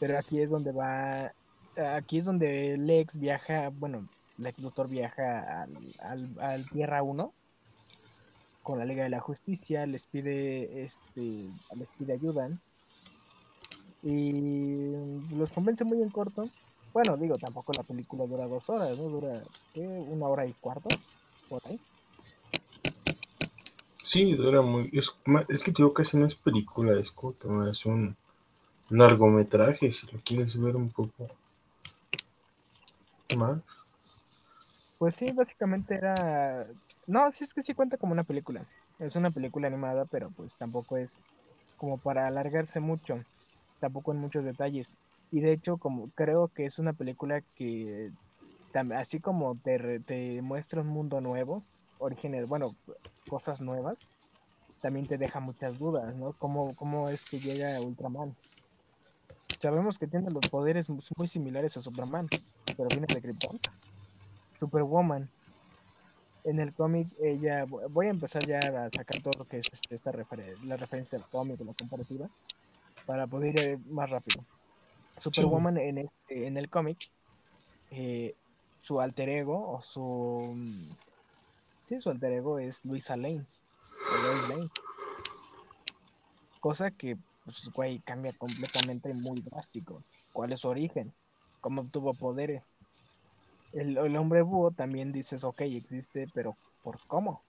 Pero 0.00 0.18
aquí 0.18 0.40
es 0.40 0.50
donde 0.50 0.72
va 0.72 1.32
aquí 1.76 2.18
es 2.18 2.24
donde 2.24 2.76
Lex 2.78 3.18
viaja, 3.18 3.70
bueno, 3.70 4.08
Lex 4.38 4.60
Luthor 4.60 4.88
viaja 4.88 5.62
al, 6.02 6.28
al, 6.40 6.68
Tierra 6.70 7.02
1 7.02 7.32
con 8.62 8.78
la 8.78 8.84
Liga 8.84 9.04
de 9.04 9.10
la 9.10 9.20
Justicia, 9.20 9.86
les 9.86 10.06
pide, 10.06 10.84
este, 10.84 11.48
les 11.76 11.90
pide 11.98 12.14
ayuda 12.14 12.48
y 14.02 14.92
los 15.34 15.52
convence 15.52 15.84
muy 15.84 16.02
en 16.02 16.10
corto. 16.10 16.48
Bueno, 16.92 17.16
digo, 17.16 17.36
tampoco 17.36 17.72
la 17.76 17.82
película 17.82 18.24
dura 18.24 18.46
dos 18.46 18.68
horas, 18.70 18.96
¿no? 18.98 19.08
Dura 19.08 19.42
una 19.74 20.26
hora 20.26 20.46
y 20.46 20.52
cuarto, 20.52 20.88
por 21.48 21.60
ahí. 21.66 21.80
Sí, 24.02 24.34
dura 24.34 24.62
muy. 24.62 24.90
Es, 24.92 25.14
es 25.48 25.62
que 25.62 25.72
digo, 25.72 25.92
casi 25.92 26.16
no 26.16 26.26
es 26.26 26.34
película, 26.34 26.98
es 26.98 27.10
como 27.10 27.66
es 27.66 27.84
un 27.86 28.16
largometraje, 28.90 29.92
si 29.92 30.06
lo 30.10 30.20
quieres 30.20 30.60
ver 30.60 30.76
un 30.76 30.90
poco 30.90 31.28
más. 33.36 33.60
Pues 34.98 35.16
sí, 35.16 35.32
básicamente 35.32 35.94
era. 35.94 36.66
No, 37.06 37.30
sí 37.30 37.44
es 37.44 37.52
que 37.52 37.62
sí 37.62 37.74
cuenta 37.74 37.96
como 37.96 38.12
una 38.12 38.24
película. 38.24 38.64
Es 38.98 39.16
una 39.16 39.30
película 39.30 39.66
animada, 39.66 40.04
pero 40.04 40.30
pues 40.30 40.56
tampoco 40.56 40.96
es 40.96 41.18
como 41.76 41.98
para 41.98 42.26
alargarse 42.26 42.80
mucho. 42.80 43.22
Tampoco 43.80 44.12
en 44.12 44.18
muchos 44.18 44.44
detalles. 44.44 44.90
Y 45.30 45.40
de 45.40 45.52
hecho, 45.52 45.78
como 45.78 46.10
creo 46.14 46.48
que 46.48 46.64
es 46.64 46.78
una 46.78 46.92
película 46.92 47.42
que 47.56 48.12
así 48.96 49.20
como 49.20 49.56
te, 49.56 50.00
te 50.00 50.42
muestra 50.42 50.80
un 50.80 50.88
mundo 50.88 51.20
nuevo, 51.20 51.62
orígenes, 51.98 52.48
bueno, 52.48 52.74
cosas 53.28 53.60
nuevas, 53.60 53.96
también 54.80 55.06
te 55.06 55.18
deja 55.18 55.40
muchas 55.40 55.78
dudas, 55.78 56.14
¿no? 56.16 56.32
¿Cómo, 56.34 56.74
cómo 56.74 57.08
es 57.08 57.24
que 57.24 57.38
llega 57.38 57.80
Ultraman? 57.80 58.34
Sabemos 59.64 59.98
que 59.98 60.06
tiene 60.06 60.30
los 60.30 60.46
poderes 60.50 60.90
muy 60.90 61.26
similares 61.26 61.74
a 61.78 61.80
Superman, 61.80 62.28
pero 62.76 62.86
viene 62.90 63.06
de 63.06 63.22
Krypton. 63.22 63.58
Superwoman. 64.60 65.30
En 66.44 66.60
el 66.60 66.74
cómic, 66.74 67.08
ella. 67.18 67.64
Voy 67.64 68.08
a 68.08 68.10
empezar 68.10 68.44
ya 68.44 68.58
a 68.58 68.90
sacar 68.90 69.22
todo 69.22 69.32
lo 69.38 69.48
que 69.48 69.56
es 69.56 69.66
este, 69.72 69.94
esta 69.94 70.12
la 70.64 70.76
referencia 70.76 71.16
al 71.16 71.24
cómic, 71.30 71.58
la 71.60 71.72
comparativa, 71.72 72.28
para 73.06 73.26
poder 73.26 73.58
ir 73.58 73.78
más 73.86 74.10
rápido. 74.10 74.44
Superwoman 75.16 75.78
en 75.78 75.96
el, 75.96 76.10
en 76.28 76.58
el 76.58 76.68
cómic, 76.68 76.98
eh, 77.90 78.34
su 78.82 79.00
alter 79.00 79.30
ego, 79.30 79.72
o 79.72 79.80
su. 79.80 80.54
Sí, 81.88 82.00
su 82.00 82.10
alter 82.10 82.34
ego 82.34 82.58
es 82.58 82.84
Luisa 82.84 83.16
Lane. 83.16 83.46
Lane. 84.50 84.68
Cosa 86.60 86.90
que 86.90 87.16
pues, 87.44 87.70
güey, 87.70 87.98
cambia 88.00 88.32
completamente 88.32 89.12
muy 89.12 89.40
drástico. 89.42 90.02
¿Cuál 90.32 90.52
es 90.52 90.60
su 90.60 90.68
origen? 90.68 91.12
¿Cómo 91.60 91.82
obtuvo 91.82 92.14
poderes? 92.14 92.62
El, 93.72 94.16
hombre 94.16 94.42
búho 94.42 94.70
también 94.70 95.12
dices, 95.12 95.44
ok, 95.44 95.62
existe, 95.62 96.28
pero 96.32 96.56
¿por 96.82 97.00
cómo? 97.06 97.42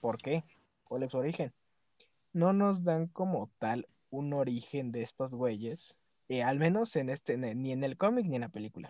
¿Por 0.00 0.18
qué? 0.18 0.44
¿Cuál 0.84 1.04
es 1.04 1.12
su 1.12 1.18
origen? 1.18 1.52
No 2.32 2.52
nos 2.52 2.82
dan 2.82 3.06
como 3.06 3.48
tal 3.58 3.86
un 4.10 4.32
origen 4.32 4.92
de 4.92 5.02
estos 5.02 5.34
güeyes, 5.34 5.96
eh, 6.28 6.42
al 6.42 6.58
menos 6.58 6.96
en 6.96 7.10
este, 7.10 7.36
ni 7.36 7.72
en 7.72 7.84
el 7.84 7.96
cómic 7.96 8.26
ni 8.26 8.34
en 8.34 8.42
la 8.42 8.48
película. 8.48 8.88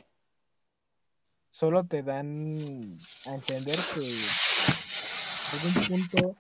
Solo 1.51 1.85
te 1.85 2.03
dan 2.03 2.95
a 3.27 3.35
entender 3.35 3.79
que 3.95 4.01
en 4.01 5.53
algún 5.53 5.87
punto 5.89 6.37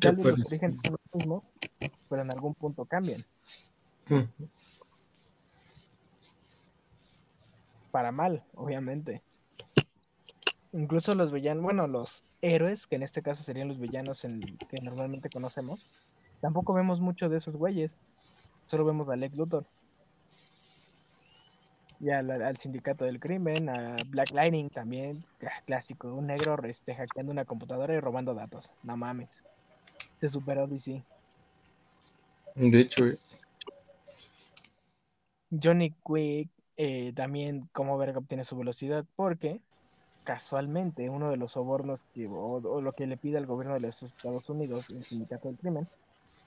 tal 0.00 0.16
vez 0.16 0.26
los 0.26 0.46
orígenes 0.46 0.76
son 0.84 0.92
los 0.92 1.14
mismos, 1.14 1.44
pero 2.08 2.22
en 2.22 2.30
algún 2.30 2.54
punto 2.54 2.84
cambian. 2.84 3.24
Para 7.90 8.12
mal, 8.12 8.44
obviamente. 8.54 9.22
Incluso 10.72 11.14
los 11.14 11.32
villanos, 11.32 11.62
bueno, 11.62 11.86
los 11.86 12.24
héroes, 12.42 12.86
que 12.86 12.96
en 12.96 13.02
este 13.02 13.22
caso 13.22 13.42
serían 13.42 13.68
los 13.68 13.78
villanos 13.78 14.26
que 14.68 14.80
normalmente 14.82 15.30
conocemos, 15.30 15.88
tampoco 16.40 16.74
vemos 16.74 17.00
mucho 17.00 17.28
de 17.28 17.38
esos 17.38 17.56
güeyes. 17.56 17.96
Solo 18.66 18.84
vemos 18.84 19.08
a 19.08 19.16
Lex 19.16 19.36
Luthor. 19.36 19.66
Y 22.00 22.10
al, 22.10 22.56
sindicato 22.56 23.04
del 23.04 23.18
crimen, 23.18 23.68
a 23.68 23.96
Black 24.08 24.30
Lightning 24.32 24.68
también, 24.70 25.24
ah, 25.42 25.62
clásico, 25.66 26.14
un 26.14 26.28
negro 26.28 26.56
este, 26.64 26.94
hackeando 26.94 27.32
una 27.32 27.44
computadora 27.44 27.94
y 27.94 27.98
robando 27.98 28.34
datos. 28.34 28.70
No 28.84 28.96
mames. 28.96 29.42
Se 30.20 30.28
superó 30.28 30.68
DC. 30.68 31.02
De 32.58 32.80
hecho, 32.80 33.06
eh. 33.06 33.18
Johnny 35.50 35.94
Quick 36.04 36.50
eh, 36.76 37.12
también 37.14 37.68
como 37.72 37.96
verga 37.98 38.18
obtiene 38.18 38.44
su 38.44 38.56
velocidad 38.56 39.04
porque 39.16 39.60
casualmente 40.24 41.08
uno 41.08 41.30
de 41.30 41.36
los 41.36 41.52
sobornos 41.52 42.04
que, 42.14 42.28
o, 42.28 42.80
lo 42.80 42.92
que 42.92 43.06
le 43.06 43.16
pide 43.16 43.38
al 43.38 43.46
gobierno 43.46 43.74
de 43.74 43.80
los 43.80 44.02
Estados 44.02 44.48
Unidos, 44.50 44.90
el 44.90 45.02
sindicato 45.04 45.48
del 45.48 45.56
crimen, 45.56 45.88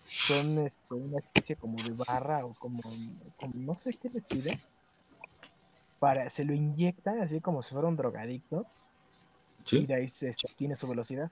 son 0.05 0.59
este, 0.59 0.93
una 0.93 1.19
especie 1.19 1.55
como 1.55 1.81
de 1.81 1.91
barra 1.91 2.45
o 2.45 2.53
como, 2.53 2.81
no 3.53 3.75
sé 3.75 3.93
qué 3.93 4.09
les 4.09 4.27
pide, 4.27 4.59
para, 5.99 6.29
se 6.29 6.43
lo 6.45 6.53
inyecta 6.53 7.23
así 7.23 7.39
como 7.39 7.61
si 7.61 7.73
fuera 7.73 7.87
un 7.87 7.95
drogadicto 7.95 8.65
y 9.71 9.85
de 9.85 9.93
ahí 9.93 10.07
se, 10.07 10.29
obtiene 10.29 10.75
su 10.75 10.87
velocidad 10.87 11.31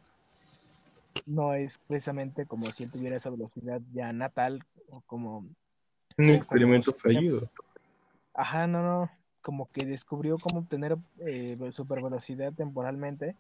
no 1.26 1.54
es 1.54 1.80
precisamente 1.88 2.46
como 2.46 2.66
si 2.68 2.84
él 2.84 2.92
tuviera 2.92 3.18
esa 3.18 3.30
velocidad 3.30 3.82
ya 3.94 4.12
natal 4.14 4.64
o 4.90 5.02
como... 5.02 5.46
Un 6.18 6.30
experimento 6.30 6.92
fallido. 6.92 7.50
Ajá, 8.34 8.68
no, 8.68 8.84
no, 8.84 9.12
como 9.42 9.70
que 9.72 9.86
descubrió 9.86 10.38
cómo 10.38 10.62
obtener 10.62 10.98
eh, 11.20 11.58
super 11.72 12.02
velocidad 12.02 12.54
temporalmente 12.54 13.36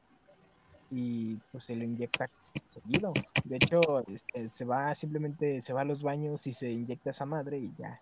y 0.91 1.35
pues 1.51 1.65
se 1.65 1.75
lo 1.75 1.83
inyecta 1.83 2.27
seguido. 2.69 3.13
De 3.43 3.57
hecho, 3.57 3.79
este, 4.07 4.47
se 4.47 4.65
va 4.65 4.93
simplemente, 4.95 5.61
se 5.61 5.73
va 5.73 5.81
a 5.81 5.85
los 5.85 6.01
baños 6.01 6.47
y 6.47 6.53
se 6.53 6.71
inyecta 6.71 7.09
esa 7.09 7.25
madre 7.25 7.59
y 7.59 7.73
ya 7.77 8.01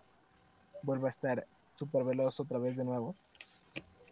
vuelve 0.82 1.06
a 1.06 1.10
estar 1.10 1.46
súper 1.64 2.04
veloz 2.04 2.40
otra 2.40 2.58
vez 2.58 2.76
de 2.76 2.84
nuevo. 2.84 3.14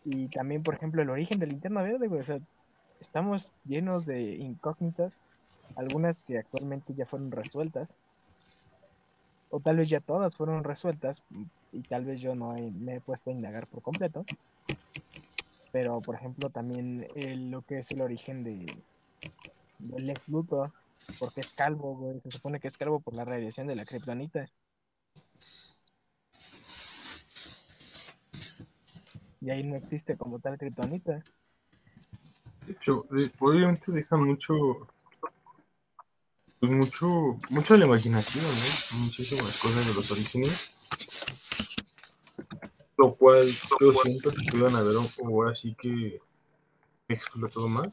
Y 0.04 0.28
también, 0.28 0.62
por 0.62 0.74
ejemplo, 0.74 1.02
el 1.02 1.10
origen 1.10 1.38
del 1.38 1.50
linterna 1.50 1.82
verde, 1.82 2.08
o 2.08 2.22
sea, 2.22 2.38
estamos 3.00 3.52
llenos 3.64 4.06
de 4.06 4.36
incógnitas 4.36 5.20
algunas 5.74 6.20
que 6.20 6.38
actualmente 6.38 6.94
ya 6.94 7.06
fueron 7.06 7.30
resueltas, 7.30 7.98
o 9.50 9.60
tal 9.60 9.76
vez 9.76 9.88
ya 9.88 10.00
todas 10.00 10.36
fueron 10.36 10.64
resueltas, 10.64 11.24
y 11.72 11.80
tal 11.82 12.04
vez 12.04 12.20
yo 12.20 12.34
no 12.34 12.54
me 12.54 12.96
he 12.96 13.00
puesto 13.00 13.30
a 13.30 13.32
indagar 13.32 13.66
por 13.66 13.82
completo. 13.82 14.24
Pero, 15.72 16.00
por 16.00 16.14
ejemplo, 16.14 16.48
también 16.48 17.06
lo 17.50 17.62
que 17.62 17.78
es 17.78 17.90
el 17.90 18.00
origen 18.00 18.44
de, 18.44 18.64
del 19.78 20.06
Lex 20.06 20.28
Luthor, 20.28 20.72
porque 21.18 21.40
es 21.40 21.52
calvo, 21.52 22.18
Se 22.22 22.30
supone 22.30 22.60
que 22.60 22.68
es 22.68 22.78
calvo 22.78 23.00
por 23.00 23.14
la 23.14 23.24
radiación 23.24 23.66
de 23.66 23.76
la 23.76 23.84
kriptonita. 23.84 24.46
Y 29.40 29.50
ahí 29.50 29.62
no 29.62 29.76
existe 29.76 30.16
como 30.16 30.38
tal 30.38 30.56
kriptonita. 30.56 31.22
De 32.66 32.72
hecho, 32.72 33.06
eh, 33.16 33.30
obviamente 33.38 33.92
deja 33.92 34.16
mucho 34.16 34.88
pues 36.60 36.72
mucho, 36.72 37.06
mucho 37.50 37.74
de 37.74 37.80
la 37.80 37.86
imaginación, 37.86 38.44
¿no? 38.44 39.04
Muchísimas 39.04 39.58
cosas 39.58 39.86
de 39.86 39.94
los 39.94 40.10
orígenes. 40.10 40.74
Lo 42.96 43.14
cual 43.14 43.46
yo 43.80 43.92
siento 43.92 44.30
que 44.30 44.56
iban 44.56 44.74
a 44.74 44.82
ver 44.82 44.96
ahora 45.24 45.54
sí 45.54 45.76
que 45.78 46.18
explotó 47.08 47.68
más. 47.68 47.90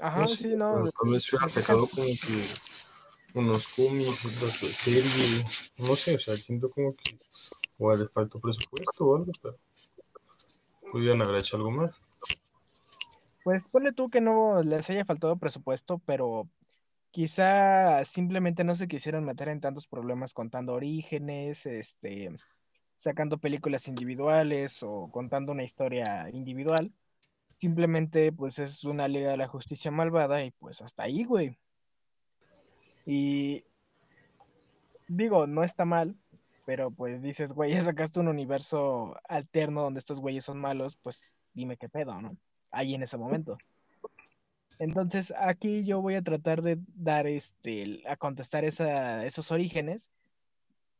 Ajá, 0.00 0.28
sí, 0.28 0.48
no. 0.48 0.90
Tal 1.02 1.12
vez 1.12 1.32
hubiera 1.32 1.48
sacado 1.48 1.86
como 1.86 2.04
que 2.04 2.46
unos 3.34 3.68
cómics, 3.68 4.24
otras 4.26 4.52
series, 4.52 5.72
no 5.78 5.96
sé, 5.96 6.16
o 6.16 6.20
sea, 6.20 6.36
siento 6.36 6.70
como 6.70 6.94
que 6.94 7.18
o 7.78 7.94
le 7.94 8.08
faltó 8.08 8.38
presupuesto 8.38 9.04
o 9.04 9.16
algo, 9.16 9.32
pero 9.42 9.58
pudieran 10.92 11.22
haber 11.22 11.36
hecho 11.36 11.56
algo 11.56 11.70
más. 11.70 11.90
Pues 13.44 13.68
ponle 13.68 13.92
tú 13.92 14.08
que 14.08 14.22
no 14.22 14.62
les 14.62 14.88
haya 14.88 15.04
faltado 15.04 15.36
presupuesto, 15.36 15.98
pero 16.06 16.48
quizá 17.10 18.02
simplemente 18.04 18.64
no 18.64 18.74
se 18.74 18.88
quisieran 18.88 19.24
meter 19.24 19.48
en 19.48 19.60
tantos 19.60 19.86
problemas 19.86 20.32
contando 20.32 20.72
orígenes, 20.72 21.66
este, 21.66 22.30
sacando 22.96 23.38
películas 23.38 23.86
individuales 23.88 24.82
o 24.82 25.10
contando 25.12 25.52
una 25.52 25.62
historia 25.62 26.30
individual. 26.30 26.94
Simplemente, 27.60 28.32
pues 28.32 28.58
es 28.58 28.84
una 28.84 29.08
Liga 29.08 29.32
de 29.32 29.36
la 29.36 29.48
Justicia 29.48 29.90
malvada 29.90 30.42
y 30.42 30.50
pues 30.52 30.80
hasta 30.80 31.02
ahí, 31.02 31.24
güey. 31.24 31.58
Y 33.04 33.64
digo, 35.06 35.46
no 35.46 35.64
está 35.64 35.84
mal, 35.84 36.16
pero 36.64 36.90
pues 36.90 37.20
dices, 37.20 37.52
güey, 37.52 37.72
ya 37.74 37.82
sacaste 37.82 38.20
un 38.20 38.28
universo 38.28 39.16
alterno 39.28 39.82
donde 39.82 39.98
estos 39.98 40.20
güeyes 40.20 40.44
son 40.46 40.58
malos, 40.60 40.96
pues 40.96 41.34
dime 41.52 41.76
qué 41.76 41.90
pedo, 41.90 42.22
¿no? 42.22 42.38
Ahí 42.74 42.94
en 42.94 43.02
ese 43.02 43.16
momento. 43.16 43.58
Entonces, 44.78 45.32
aquí 45.38 45.84
yo 45.84 46.00
voy 46.00 46.16
a 46.16 46.22
tratar 46.22 46.62
de 46.62 46.78
dar 46.94 47.26
este, 47.26 48.02
a 48.08 48.16
contestar 48.16 48.64
esos 48.64 49.50
orígenes. 49.50 50.10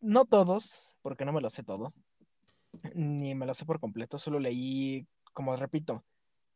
No 0.00 0.24
todos, 0.24 0.94
porque 1.02 1.24
no 1.24 1.32
me 1.32 1.40
lo 1.40 1.50
sé 1.50 1.62
todo, 1.62 1.90
ni 2.94 3.34
me 3.34 3.46
lo 3.46 3.54
sé 3.54 3.64
por 3.64 3.80
completo, 3.80 4.18
solo 4.18 4.38
leí, 4.38 5.06
como 5.32 5.56
repito, 5.56 6.04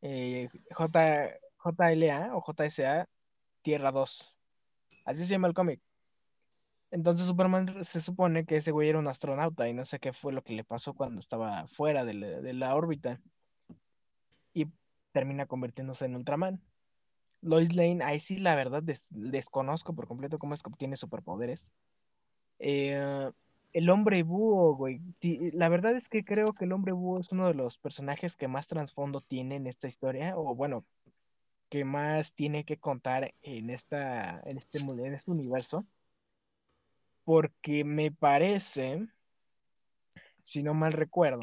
eh, 0.03 0.49
J, 0.71 1.31
JLA 1.65 2.37
o 2.37 2.43
JSA 2.43 3.09
Tierra 3.63 3.91
2. 3.91 4.39
Así 5.05 5.25
se 5.25 5.33
llama 5.33 5.49
el 5.49 5.55
cómic. 5.55 5.81
Entonces 6.91 7.27
Superman 7.27 7.85
se 7.85 8.01
supone 8.01 8.45
que 8.45 8.57
ese 8.57 8.71
güey 8.71 8.89
era 8.89 8.99
un 8.99 9.09
astronauta 9.09 9.69
y 9.69 9.75
no 9.75 9.85
sé 9.85 9.99
qué 9.99 10.13
fue 10.13 10.33
lo 10.33 10.43
que 10.43 10.55
le 10.55 10.65
pasó 10.65 10.95
cuando 10.95 11.19
estaba 11.19 11.67
fuera 11.67 12.05
de 12.05 12.53
la 12.55 12.75
órbita. 12.75 13.21
Y 14.55 14.67
termina 15.19 15.47
convirtiéndose 15.47 16.07
en 16.07 16.15
Ultraman. 16.15 16.63
Lois 17.41 17.75
Lane, 17.75 18.05
ahí 18.05 18.21
sí 18.21 18.39
la 18.39 18.55
verdad 18.55 18.85
desconozco 19.11 19.93
por 19.93 20.07
completo 20.07 20.39
cómo 20.39 20.55
es 20.55 20.63
que 20.63 20.71
obtiene 20.71 20.97
superpoderes. 20.97 21.73
Eh, 22.61 23.29
el 23.73 23.91
hombre 23.91 24.23
búho, 24.23 24.77
güey. 24.77 25.01
la 25.53 25.69
verdad 25.69 25.97
es 25.97 26.09
que 26.09 26.25
creo 26.25 26.53
que 26.55 26.67
el 26.67 26.73
hombre 26.73 26.93
búho 26.93 27.19
es 27.19 27.33
uno 27.33 27.49
de 27.49 27.55
los 27.55 27.79
personajes 27.79 28.37
que 28.37 28.47
más 28.47 28.69
trasfondo 28.69 29.21
tiene 29.21 29.57
en 29.57 29.67
esta 29.67 29.89
historia, 29.89 30.39
o 30.39 30.55
bueno, 30.55 30.85
que 31.69 31.85
más 31.85 32.35
tiene 32.35 32.65
que 32.65 32.79
contar 32.79 33.35
en, 33.43 33.71
esta, 33.71 34.41
en, 34.45 34.57
este, 34.57 34.79
en 34.79 35.15
este 35.15 35.31
universo. 35.33 35.85
Porque 37.25 37.85
me 37.85 38.13
parece, 38.13 39.09
si 40.43 40.63
no 40.63 40.75
mal 40.75 40.93
recuerdo, 40.93 41.41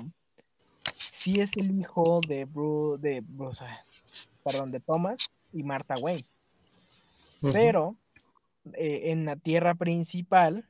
si 1.16 1.40
es 1.40 1.56
el 1.56 1.80
hijo 1.80 2.20
de 2.28 2.44
Bruce, 2.44 3.02
de 3.02 3.22
Bruce, 3.22 3.64
perdón, 4.44 4.70
de 4.72 4.82
Thomas 4.82 5.30
y 5.54 5.64
Martha 5.64 5.96
Wayne. 6.02 6.26
Pero 7.54 7.96
eh, 8.74 9.12
en 9.12 9.26
la 9.26 9.38
tierra 9.38 9.76
principal, 9.76 10.70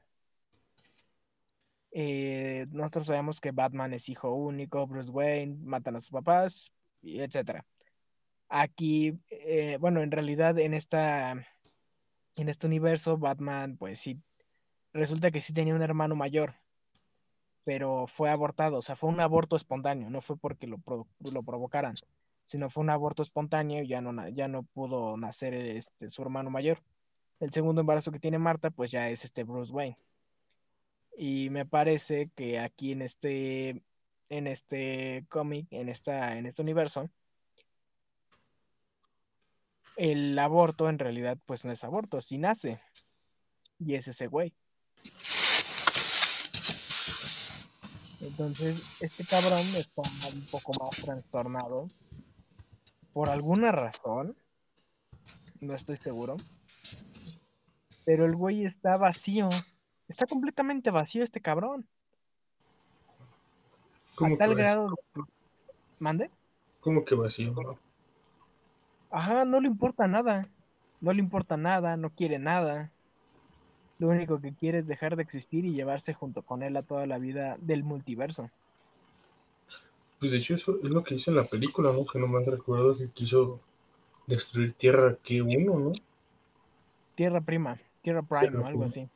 eh, 1.92 2.68
nosotros 2.70 3.08
sabemos 3.08 3.42
que 3.42 3.52
Batman 3.52 3.94
es 3.94 4.08
hijo 4.08 4.36
único, 4.36 4.86
Bruce 4.86 5.10
Wayne 5.12 5.58
matan 5.64 5.96
a 5.96 6.00
sus 6.00 6.12
papás, 6.12 6.72
etc. 7.02 7.64
Aquí, 8.48 9.20
eh, 9.32 9.78
bueno, 9.80 10.04
en 10.04 10.12
realidad 10.12 10.60
en 10.60 10.76
esta, 10.76 11.32
en 12.36 12.50
este 12.50 12.68
universo, 12.68 13.18
Batman, 13.18 13.78
pues 13.78 14.00
sí, 14.00 14.22
resulta 14.94 15.32
que 15.32 15.42
sí 15.42 15.54
tenía 15.54 15.74
un 15.74 15.82
hermano 15.82 16.16
mayor, 16.16 16.54
pero 17.66 18.08
fue 18.08 18.30
abortado, 18.30 18.78
o 18.78 18.82
sea, 18.82 18.96
fue 18.96 19.10
un 19.10 19.20
aborto 19.20 19.58
espontáneo, 19.58 20.10
no 20.10 20.22
fue 20.22 20.38
porque 20.38 20.68
lo, 20.68 20.80
lo 21.20 21.44
provocaran 21.44 21.96
sino 22.46 22.70
fue 22.70 22.84
un 22.84 22.90
aborto 22.92 23.24
espontáneo 23.24 23.84
y 23.84 23.88
ya 23.88 24.02
no, 24.02 24.28
ya 24.30 24.48
no 24.48 24.64
pudo 24.64 25.18
nacer 25.18 25.54
este, 25.54 26.10
su 26.10 26.22
hermano 26.22 26.50
mayor. 26.50 26.82
El 27.40 27.52
segundo 27.52 27.82
embarazo 27.82 28.12
que 28.12 28.20
tiene 28.20 28.40
Marta, 28.40 28.70
pues 28.70 28.92
ya 28.92 29.10
es 29.10 29.26
este 29.26 29.44
Bruce 29.44 29.74
Wayne. 29.74 29.98
Y 31.18 31.50
me 31.50 31.66
parece 31.66 32.30
que 32.36 32.60
aquí 32.60 32.92
en 32.92 33.02
este, 33.02 33.84
en 34.30 34.48
este 34.48 35.26
cómic, 35.30 35.68
en, 35.72 35.90
en 35.90 36.46
este 36.46 36.62
universo, 36.62 37.10
el 39.98 40.38
aborto 40.38 40.90
en 40.90 41.00
realidad 41.00 41.38
pues 41.46 41.66
no 41.66 41.72
es 41.72 41.84
aborto, 41.84 42.22
sí 42.22 42.38
nace. 42.38 42.80
Y 43.80 43.96
es 43.96 44.08
ese 44.08 44.28
güey. 44.28 44.54
Entonces, 48.26 49.02
este 49.02 49.24
cabrón 49.24 49.60
está 49.78 50.02
un 50.34 50.46
poco 50.52 50.72
más 50.84 50.96
trastornado 51.02 51.88
por 53.14 53.30
alguna 53.30 53.72
razón, 53.72 54.36
no 55.62 55.76
estoy 55.76 55.96
seguro, 55.96 56.36
pero 58.04 58.26
el 58.26 58.36
güey 58.36 58.66
está 58.66 58.98
vacío. 58.98 59.48
Está 60.08 60.26
completamente 60.26 60.92
vacío 60.92 61.24
este 61.24 61.40
cabrón. 61.40 61.88
¿Cómo 64.16 64.38
tal 64.38 64.56
grado. 64.56 64.96
¿Mande? 66.00 66.30
¿Cómo 66.82 67.06
que 67.06 67.16
vacío? 67.16 67.54
Ajá, 69.12 69.46
no 69.46 69.62
le 69.62 69.68
importa 69.68 70.08
nada. 70.08 70.48
No 71.00 71.14
le 71.14 71.20
importa 71.20 71.58
nada, 71.58 71.96
no 71.98 72.10
quiere 72.10 72.40
nada. 72.40 72.92
Lo 73.98 74.10
único 74.10 74.42
que 74.42 74.54
quiere 74.54 74.78
es 74.78 74.88
dejar 74.88 75.16
de 75.16 75.24
existir 75.24 75.66
y 75.66 75.74
llevarse 75.74 76.14
junto 76.14 76.42
con 76.42 76.64
él 76.64 76.76
a 76.76 76.84
toda 76.84 77.08
la 77.08 77.18
vida 77.18 77.58
del 77.62 77.84
multiverso. 77.84 78.50
Pues 80.20 80.32
de 80.32 80.38
hecho 80.38 80.56
eso 80.56 80.78
es 80.84 80.90
lo 80.90 81.04
que 81.04 81.16
hizo 81.16 81.32
en 81.32 81.38
la 81.38 81.46
película, 81.46 81.92
¿no? 81.94 82.06
Que 82.06 82.20
no 82.20 82.28
me 82.28 82.44
recuerdo 82.44 82.98
que 82.98 83.10
quiso 83.10 83.60
destruir 84.28 84.74
Tierra 84.74 85.18
que 85.24 85.42
uno, 85.42 85.80
¿no? 85.80 85.94
Tierra 87.16 87.42
Prima, 87.42 87.80
Tierra 88.02 88.22
Prime 88.22 88.58
o 88.58 88.66
algo 88.66 88.84
así. 88.84 89.08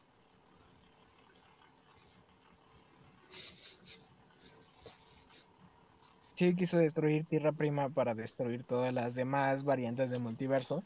Sí, 6.35 6.55
quiso 6.55 6.77
destruir 6.77 7.25
Tierra 7.25 7.51
Prima 7.51 7.89
para 7.89 8.15
destruir 8.15 8.63
todas 8.63 8.93
las 8.93 9.13
demás 9.15 9.65
variantes 9.65 10.09
del 10.09 10.21
multiverso. 10.21 10.81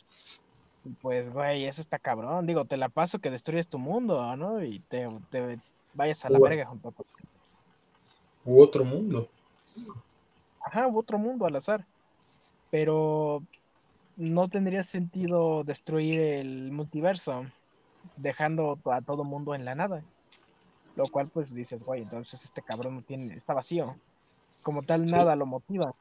Pues, 1.01 1.31
güey, 1.31 1.65
eso 1.65 1.81
está 1.81 1.99
cabrón. 1.99 2.45
Digo, 2.45 2.65
te 2.65 2.77
la 2.77 2.89
paso 2.89 3.19
que 3.19 3.31
destruyes 3.31 3.67
tu 3.67 3.79
mundo, 3.79 4.35
¿no? 4.35 4.63
Y 4.63 4.79
te, 4.79 5.07
vayas 5.93 6.25
a 6.25 6.29
la 6.29 6.39
verga 6.39 6.65
junto 6.65 6.91
con... 6.91 7.05
U 8.45 8.61
otro 8.61 8.83
mundo. 8.83 9.29
Ajá, 10.59 10.87
otro 10.87 11.17
mundo 11.17 11.45
al 11.45 11.55
azar. 11.55 11.85
Pero 12.69 13.43
no 14.17 14.47
tendría 14.47 14.83
sentido 14.83 15.63
destruir 15.63 16.19
el 16.19 16.71
multiverso 16.71 17.45
dejando 18.17 18.77
a 18.85 19.01
todo 19.01 19.23
mundo 19.23 19.55
en 19.55 19.65
la 19.65 19.75
nada. 19.75 20.03
Lo 20.95 21.07
cual 21.07 21.29
pues 21.29 21.53
dices, 21.53 21.83
güey, 21.83 22.01
entonces 22.01 22.43
este 22.43 22.61
cabrón 22.61 22.95
no 22.95 23.01
tiene, 23.01 23.33
está 23.33 23.53
vacío. 23.53 23.95
Como 24.61 24.81
tal, 24.83 25.05
nada 25.05 25.35
lo 25.35 25.45
motiva. 25.45 25.93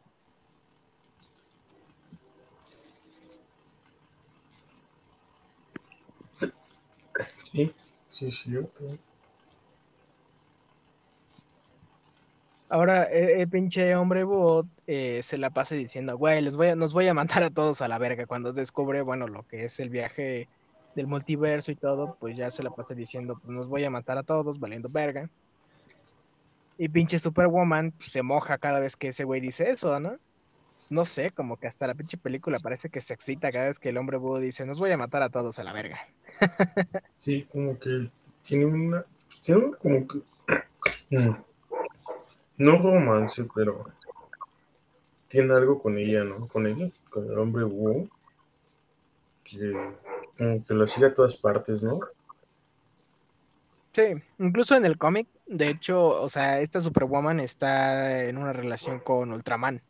Sí, 7.53 7.71
sí, 8.11 8.27
es 8.27 8.38
cierto. 8.43 8.85
Ahora, 12.69 13.05
el, 13.05 13.47
pinche 13.51 13.95
hombre 13.97 14.25
bot 14.25 14.67
eh, 14.87 15.21
se 15.23 15.37
la 15.37 15.51
pasa 15.51 15.75
diciendo, 15.75 16.17
güey, 16.17 16.41
les 16.41 16.57
voy 16.57 16.69
a, 16.69 16.75
nos 16.75 16.95
voy 16.95 17.07
a 17.07 17.12
mandar 17.15 17.43
a 17.43 17.51
todos 17.51 17.83
a 17.83 17.88
la 17.88 17.99
verga. 17.99 18.25
Cuando 18.27 18.51
descubre, 18.53 19.03
bueno, 19.03 19.29
lo 19.29 19.47
que 19.47 19.65
es 19.67 19.79
el 19.79 19.91
viaje 19.91 20.49
del 20.95 21.07
multiverso 21.07 21.71
y 21.71 21.75
todo, 21.75 22.17
pues 22.19 22.35
ya 22.35 22.51
se 22.51 22.62
la 22.62 22.71
pasa 22.71 22.95
diciendo, 22.95 23.38
pues 23.43 23.55
nos 23.55 23.69
voy 23.69 23.85
a 23.85 23.91
matar 23.91 24.17
a 24.17 24.23
todos, 24.23 24.59
valiendo 24.59 24.88
verga. 24.88 25.29
Y 26.79 26.88
pinche 26.88 27.19
Superwoman 27.19 27.93
pues, 27.93 28.11
se 28.11 28.23
moja 28.23 28.57
cada 28.57 28.81
vez 28.81 28.97
que 28.97 29.09
ese 29.09 29.25
güey 29.25 29.43
dice 29.43 29.69
eso, 29.69 30.01
¿no? 30.01 30.17
No 30.92 31.07
sé, 31.07 31.31
como 31.31 31.57
que 31.57 31.66
hasta 31.66 31.87
la 31.87 31.94
pinche 31.94 32.18
película 32.18 32.59
parece 32.59 32.90
que 32.90 33.00
se 33.00 33.14
excita 33.14 33.50
cada 33.50 33.68
vez 33.68 33.78
que 33.78 33.88
el 33.88 33.96
hombre 33.96 34.18
búho 34.18 34.38
dice, 34.40 34.66
nos 34.66 34.78
voy 34.78 34.90
a 34.90 34.98
matar 34.98 35.22
a 35.22 35.31
todos 35.31 35.59
a 35.59 35.64
la 35.64 35.72
verga. 35.72 35.98
Sí, 37.16 37.48
como 37.50 37.78
que 37.78 38.11
tiene 38.42 38.66
una... 38.66 39.02
Tiene 39.42 39.72
como 39.81 40.07
que... 40.07 40.20
Mm, 41.09 41.35
no 42.59 42.78
romance, 42.83 43.46
pero 43.55 43.85
tiene 45.28 45.55
algo 45.55 45.81
con 45.81 45.96
ella, 45.96 46.24
¿no? 46.24 46.46
Con 46.48 46.66
ella, 46.66 46.90
con 47.09 47.31
el 47.31 47.38
hombre 47.38 47.64
Wu, 47.64 48.09
que 49.44 49.72
como 50.37 50.64
que 50.64 50.74
lo 50.74 50.87
sigue 50.88 51.07
a 51.07 51.14
todas 51.14 51.37
partes, 51.37 51.83
¿no? 51.83 52.00
Sí, 53.92 54.14
incluso 54.38 54.74
en 54.74 54.85
el 54.85 54.98
cómic, 54.98 55.28
de 55.46 55.68
hecho, 55.68 56.20
o 56.20 56.28
sea, 56.28 56.61
esta 56.61 56.81
Superwoman 56.81 57.40
está 57.40 58.24
en 58.24 58.37
una 58.37 58.52
relación 58.52 58.98
con 58.98 59.33
Ultraman. 59.33 59.83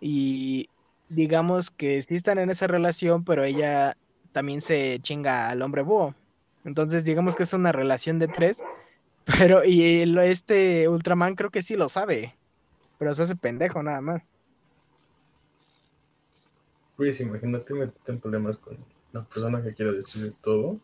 Y 0.00 0.68
digamos 1.08 1.70
que 1.70 2.00
sí 2.02 2.14
están 2.14 2.38
en 2.38 2.50
esa 2.50 2.66
relación, 2.66 3.24
pero 3.24 3.44
ella 3.44 3.96
también 4.32 4.60
se 4.60 4.98
chinga 5.00 5.50
al 5.50 5.62
hombre 5.62 5.82
búho. 5.82 6.14
Entonces, 6.64 7.04
digamos 7.04 7.36
que 7.36 7.42
es 7.42 7.52
una 7.52 7.72
relación 7.72 8.18
de 8.18 8.28
tres, 8.28 8.62
pero 9.24 9.64
y 9.64 10.02
este 10.20 10.88
Ultraman 10.88 11.34
creo 11.34 11.50
que 11.50 11.62
sí 11.62 11.76
lo 11.76 11.88
sabe, 11.88 12.34
pero 12.98 13.14
se 13.14 13.22
hace 13.22 13.36
pendejo 13.36 13.82
nada 13.82 14.00
más. 14.00 14.22
Pues 16.96 17.20
imagínate 17.20 17.72
meterte 17.72 18.12
en 18.12 18.20
problemas 18.20 18.58
con 18.58 18.76
la 19.12 19.24
persona 19.24 19.62
que 19.62 19.74
quiere 19.74 19.92
decir 19.92 20.34
todo. 20.42 20.78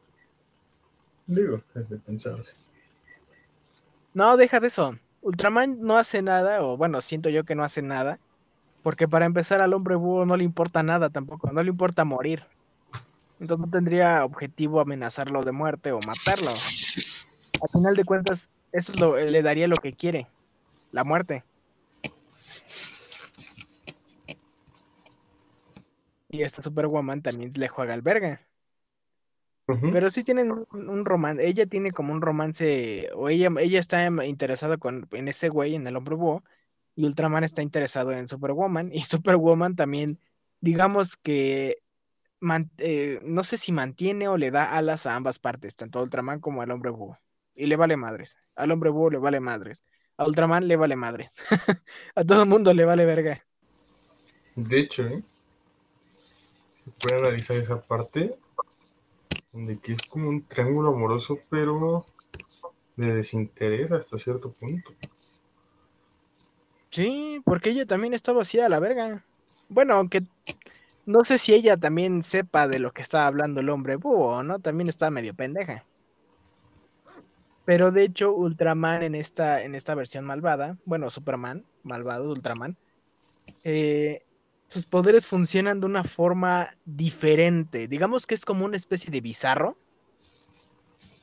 Digo, 1.26 1.60
es 1.74 1.88
de 1.90 1.98
pensarse. 1.98 2.54
No, 4.14 4.36
deja 4.36 4.60
de 4.60 4.68
eso. 4.68 4.96
Ultraman 5.20 5.82
no 5.82 5.98
hace 5.98 6.22
nada, 6.22 6.62
o 6.62 6.76
bueno, 6.76 7.00
siento 7.00 7.28
yo 7.28 7.44
que 7.44 7.54
no 7.54 7.64
hace 7.64 7.82
nada, 7.82 8.18
porque 8.86 9.08
para 9.08 9.26
empezar 9.26 9.60
al 9.60 9.74
hombre 9.74 9.96
búho 9.96 10.24
no 10.26 10.36
le 10.36 10.44
importa 10.44 10.84
nada 10.84 11.10
tampoco, 11.10 11.50
no 11.50 11.60
le 11.60 11.70
importa 11.70 12.04
morir. 12.04 12.44
Entonces 13.40 13.66
no 13.66 13.68
tendría 13.68 14.24
objetivo 14.24 14.78
amenazarlo 14.78 15.42
de 15.42 15.50
muerte 15.50 15.90
o 15.90 15.98
matarlo. 16.06 16.52
Al 16.52 17.68
final 17.72 17.96
de 17.96 18.04
cuentas, 18.04 18.52
eso 18.70 18.92
lo, 19.00 19.16
le 19.16 19.42
daría 19.42 19.66
lo 19.66 19.74
que 19.74 19.92
quiere, 19.92 20.28
la 20.92 21.02
muerte. 21.02 21.42
Y 26.28 26.42
esta 26.42 26.62
Superwoman 26.62 27.22
también 27.22 27.50
le 27.56 27.66
juega 27.66 27.92
al 27.92 28.02
verga. 28.02 28.40
Pero 29.66 30.10
sí 30.10 30.22
tienen 30.22 30.64
un, 30.70 31.04
romance, 31.04 31.44
ella 31.44 31.66
tiene 31.66 31.90
como 31.90 32.12
un 32.12 32.22
romance, 32.22 33.10
o 33.16 33.30
ella, 33.30 33.50
ella 33.58 33.80
está 33.80 34.06
interesada 34.24 34.76
con, 34.76 35.08
en 35.10 35.26
ese 35.26 35.48
güey, 35.48 35.74
en 35.74 35.88
el 35.88 35.96
hombre 35.96 36.14
búho, 36.14 36.44
y 36.96 37.04
Ultraman 37.04 37.44
está 37.44 37.62
interesado 37.62 38.10
en 38.10 38.26
Superwoman, 38.26 38.90
y 38.92 39.02
Superwoman 39.04 39.76
también, 39.76 40.18
digamos 40.60 41.16
que, 41.16 41.76
eh, 42.78 43.20
no 43.22 43.42
sé 43.44 43.56
si 43.56 43.70
mantiene 43.70 44.28
o 44.28 44.36
le 44.36 44.50
da 44.50 44.76
alas 44.76 45.06
a 45.06 45.14
ambas 45.14 45.38
partes, 45.38 45.76
tanto 45.76 45.98
a 45.98 46.02
Ultraman 46.02 46.40
como 46.40 46.62
al 46.62 46.70
hombre 46.70 46.90
búho, 46.90 47.18
y 47.54 47.66
le 47.66 47.76
vale 47.76 47.96
madres, 47.96 48.38
al 48.56 48.72
hombre 48.72 48.90
búho 48.90 49.10
le 49.10 49.18
vale 49.18 49.38
madres, 49.38 49.84
a 50.16 50.26
Ultraman 50.26 50.66
le 50.66 50.76
vale 50.76 50.96
madres, 50.96 51.36
a 52.16 52.24
todo 52.24 52.42
el 52.42 52.48
mundo 52.48 52.72
le 52.72 52.84
vale 52.84 53.04
verga. 53.04 53.44
De 54.56 54.80
hecho, 54.80 55.02
¿eh? 55.02 55.22
puede 56.98 57.20
analizar 57.20 57.56
esa 57.56 57.80
parte 57.80 58.38
de 59.52 59.78
que 59.78 59.92
es 59.92 60.02
como 60.02 60.28
un 60.28 60.46
triángulo 60.46 60.94
amoroso, 60.94 61.38
pero 61.50 62.06
de 62.96 63.14
desinterés 63.14 63.92
hasta 63.92 64.18
cierto 64.18 64.52
punto. 64.52 64.92
Sí, 66.96 67.42
porque 67.44 67.68
ella 67.68 67.84
también 67.84 68.14
está 68.14 68.32
vacía 68.32 68.64
a 68.64 68.68
la 68.70 68.80
verga. 68.80 69.22
Bueno, 69.68 69.92
aunque 69.92 70.22
no 71.04 71.24
sé 71.24 71.36
si 71.36 71.52
ella 71.52 71.76
también 71.76 72.22
sepa 72.22 72.68
de 72.68 72.78
lo 72.78 72.90
que 72.92 73.02
está 73.02 73.26
hablando 73.26 73.60
el 73.60 73.68
hombre 73.68 73.96
búho, 73.96 74.42
¿no? 74.42 74.60
También 74.60 74.88
está 74.88 75.10
medio 75.10 75.34
pendeja. 75.34 75.84
Pero 77.66 77.90
de 77.90 78.04
hecho, 78.04 78.32
Ultraman 78.32 79.02
en 79.02 79.14
esta, 79.14 79.62
en 79.62 79.74
esta 79.74 79.94
versión 79.94 80.24
malvada, 80.24 80.78
bueno, 80.86 81.10
Superman, 81.10 81.66
malvado 81.82 82.30
Ultraman, 82.30 82.78
eh, 83.62 84.20
sus 84.68 84.86
poderes 84.86 85.26
funcionan 85.26 85.80
de 85.80 85.86
una 85.86 86.02
forma 86.02 86.70
diferente. 86.86 87.88
Digamos 87.88 88.26
que 88.26 88.34
es 88.34 88.46
como 88.46 88.64
una 88.64 88.78
especie 88.78 89.10
de 89.10 89.20
bizarro. 89.20 89.76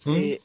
¿Mm? 0.06 0.16
Eh, 0.18 0.42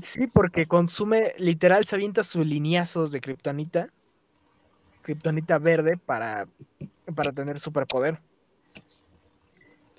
sí, 0.00 0.26
porque 0.26 0.64
consume, 0.64 1.34
literal, 1.36 1.84
se 1.84 1.96
avienta 1.96 2.24
sus 2.24 2.46
lineazos 2.46 3.10
de 3.10 3.20
kriptonita. 3.20 3.90
Kriptonita 5.06 5.58
verde 5.58 5.96
para, 5.96 6.48
para 7.14 7.30
tener 7.30 7.60
superpoder. 7.60 8.18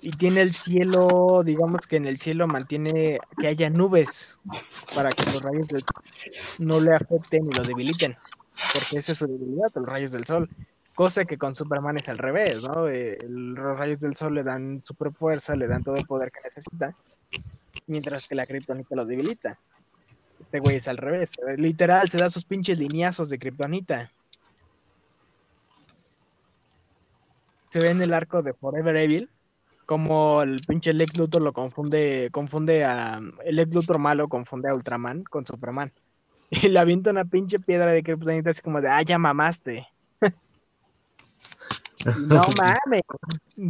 Y 0.02 0.10
tiene 0.10 0.42
el 0.42 0.52
cielo, 0.52 1.42
digamos 1.42 1.86
que 1.86 1.96
en 1.96 2.04
el 2.04 2.18
cielo 2.18 2.46
mantiene 2.46 3.18
que 3.38 3.46
haya 3.46 3.70
nubes 3.70 4.38
para 4.94 5.08
que 5.08 5.24
los 5.30 5.42
rayos 5.42 5.68
del 5.68 5.80
sol 5.80 6.04
no 6.58 6.78
le 6.78 6.94
afecten 6.94 7.48
y 7.50 7.54
lo 7.56 7.62
debiliten. 7.62 8.16
Porque 8.74 8.98
esa 8.98 9.12
es 9.12 9.18
su 9.18 9.26
debilidad, 9.26 9.68
los 9.74 9.86
rayos 9.86 10.12
del 10.12 10.26
sol. 10.26 10.50
Cosa 10.94 11.24
que 11.24 11.38
con 11.38 11.54
Superman 11.54 11.96
es 11.96 12.10
al 12.10 12.18
revés, 12.18 12.62
¿no? 12.62 12.86
Eh, 12.86 13.16
los 13.26 13.78
rayos 13.78 14.00
del 14.00 14.14
sol 14.14 14.34
le 14.34 14.42
dan 14.42 14.82
super 14.84 15.10
fuerza, 15.10 15.56
le 15.56 15.68
dan 15.68 15.82
todo 15.82 15.96
el 15.96 16.06
poder 16.06 16.30
que 16.30 16.40
necesita, 16.44 16.94
mientras 17.86 18.28
que 18.28 18.34
la 18.34 18.44
kriptonita 18.44 18.94
lo 18.94 19.06
debilita. 19.06 19.58
Este 20.38 20.60
güey 20.60 20.76
es 20.76 20.86
al 20.86 20.98
revés. 20.98 21.32
Literal, 21.56 22.10
se 22.10 22.18
da 22.18 22.28
sus 22.28 22.44
pinches 22.44 22.78
lineazos 22.78 23.30
de 23.30 23.38
kriptonita. 23.38 24.12
Se 27.70 27.80
ve 27.80 27.90
en 27.90 28.02
el 28.02 28.14
arco 28.14 28.42
de 28.42 28.54
Forever 28.54 28.96
Evil 28.96 29.30
como 29.88 30.42
el 30.42 30.60
pinche 30.66 30.92
Lex 30.92 31.16
Luthor 31.16 31.40
lo 31.40 31.54
confunde, 31.54 32.28
confunde 32.30 32.84
a. 32.84 33.22
El 33.42 33.56
Lex 33.56 33.74
Luthor 33.74 33.98
malo 33.98 34.28
confunde 34.28 34.68
a 34.68 34.74
Ultraman 34.74 35.24
con 35.24 35.46
Superman. 35.46 35.92
Y 36.50 36.68
le 36.68 36.78
avienta 36.78 37.10
una 37.10 37.24
pinche 37.24 37.58
piedra 37.58 37.92
de 37.92 38.02
kriptonita 38.02 38.50
así 38.50 38.62
como 38.62 38.80
de, 38.80 38.88
ah, 38.88 39.02
ya 39.02 39.18
mamaste. 39.18 39.88
No 42.28 42.42
mames. 42.58 43.02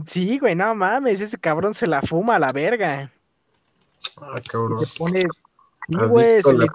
Sí, 0.06 0.38
güey, 0.38 0.54
no 0.56 0.74
mames. 0.74 1.20
Ese 1.20 1.38
cabrón 1.38 1.72
se 1.72 1.87
la 1.87 2.02
fuma 2.02 2.37
a 2.37 2.38
la 2.38 2.52
verga. 2.52 3.12
Ah, 4.20 4.40
cabrón. 4.48 4.84
Se 4.84 4.98
pone. 4.98 5.20
Sí, 5.20 5.98
güey, 6.08 6.42
se 6.42 6.52
le 6.52 6.66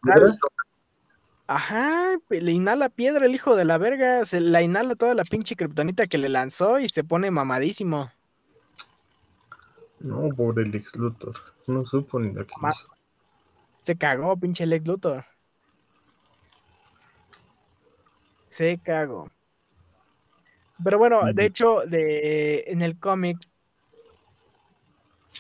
Ajá, 1.47 2.15
le 2.29 2.51
inhala 2.51 2.89
piedra 2.89 3.25
el 3.25 3.36
hijo 3.36 3.56
de 3.56 3.65
la 3.65 3.77
verga. 3.77 4.23
Se 4.25 4.39
la 4.39 4.62
inhala 4.62 4.95
toda 4.95 5.13
la 5.13 5.25
pinche 5.25 5.56
kriptonita 5.56 6.08
que 6.08 6.17
le 6.17 6.29
lanzó 6.29 6.79
y 6.79 6.88
se 6.88 7.03
pone 7.03 7.32
mamadísimo. 7.32 8.12
No, 9.99 10.29
pobre 10.36 10.65
Lex 10.65 10.95
Luthor. 10.95 11.36
No 11.67 11.86
supo 11.86 12.19
ni 12.19 12.34
la 12.34 12.45
que 12.45 12.53
hizo. 12.69 12.88
Se 13.82 13.97
cagó, 13.97 14.36
pinche 14.38 14.65
Lex 14.65 14.86
Luthor. 14.86 15.25
Se 18.49 18.77
cagó. 18.77 19.29
Pero 20.84 20.97
bueno, 20.97 21.21
de 21.34 21.45
hecho, 21.45 21.82
de, 21.88 22.65
en 22.67 22.82
el 22.82 22.99
cómic 22.99 23.38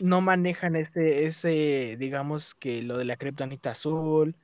no 0.01 0.21
manejan 0.21 0.75
ese, 0.75 1.25
ese, 1.25 1.95
digamos 1.97 2.55
que 2.55 2.81
lo 2.81 2.97
de 2.97 3.05
la 3.05 3.17
kriptonita 3.17 3.71
azul. 3.71 4.35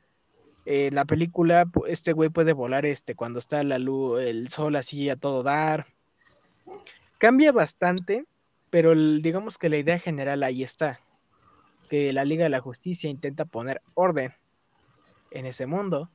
En 0.71 0.93
la 0.93 1.03
película, 1.05 1.67
este 1.87 2.13
güey 2.13 2.29
puede 2.29 2.53
volar 2.53 2.85
este 2.85 3.15
cuando 3.15 3.39
está 3.39 3.63
la 3.63 3.79
luz, 3.79 4.21
el 4.21 4.49
sol 4.49 4.75
así 4.75 5.09
a 5.09 5.15
todo 5.15 5.41
dar. 5.41 5.87
Cambia 7.17 7.51
bastante, 7.51 8.25
pero 8.69 8.93
digamos 8.93 9.57
que 9.57 9.69
la 9.69 9.77
idea 9.77 9.97
general 9.97 10.43
ahí 10.43 10.61
está. 10.61 10.99
Que 11.89 12.13
la 12.13 12.23
Liga 12.23 12.43
de 12.43 12.51
la 12.51 12.59
Justicia 12.59 13.09
intenta 13.09 13.45
poner 13.45 13.81
orden 13.95 14.35
en 15.31 15.47
ese 15.47 15.65
mundo 15.65 16.11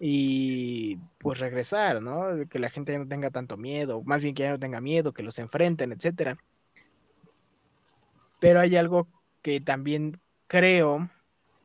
y 0.00 0.96
pues 1.18 1.38
regresar, 1.38 2.02
¿no? 2.02 2.48
Que 2.48 2.58
la 2.58 2.68
gente 2.68 2.90
ya 2.90 2.98
no 2.98 3.06
tenga 3.06 3.30
tanto 3.30 3.56
miedo, 3.56 4.02
más 4.02 4.24
bien 4.24 4.34
que 4.34 4.42
ya 4.42 4.50
no 4.50 4.58
tenga 4.58 4.80
miedo, 4.80 5.12
que 5.12 5.22
los 5.22 5.38
enfrenten, 5.38 5.92
etcétera. 5.92 6.36
Pero 8.40 8.58
hay 8.58 8.74
algo 8.74 9.06
que 9.40 9.60
también 9.60 10.20
creo, 10.48 11.08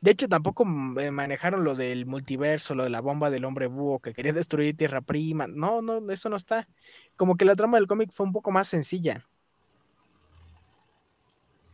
de 0.05 0.11
hecho 0.11 0.29
tampoco 0.29 0.67
eh, 0.99 1.09
manejaron 1.09 1.63
lo 1.63 1.73
del 1.73 2.05
multiverso, 2.05 2.75
lo 2.75 2.83
de 2.83 2.91
la 2.91 3.01
bomba 3.01 3.31
del 3.31 3.43
hombre 3.43 3.65
búho 3.65 3.97
que 3.97 4.13
quería 4.13 4.33
destruir 4.33 4.77
Tierra 4.77 5.01
Prima, 5.01 5.47
no, 5.47 5.81
no, 5.81 6.11
eso 6.11 6.29
no 6.29 6.35
está. 6.35 6.67
Como 7.15 7.37
que 7.37 7.43
la 7.43 7.55
trama 7.55 7.79
del 7.79 7.87
cómic 7.87 8.11
fue 8.11 8.27
un 8.27 8.31
poco 8.31 8.51
más 8.51 8.67
sencilla. 8.67 9.25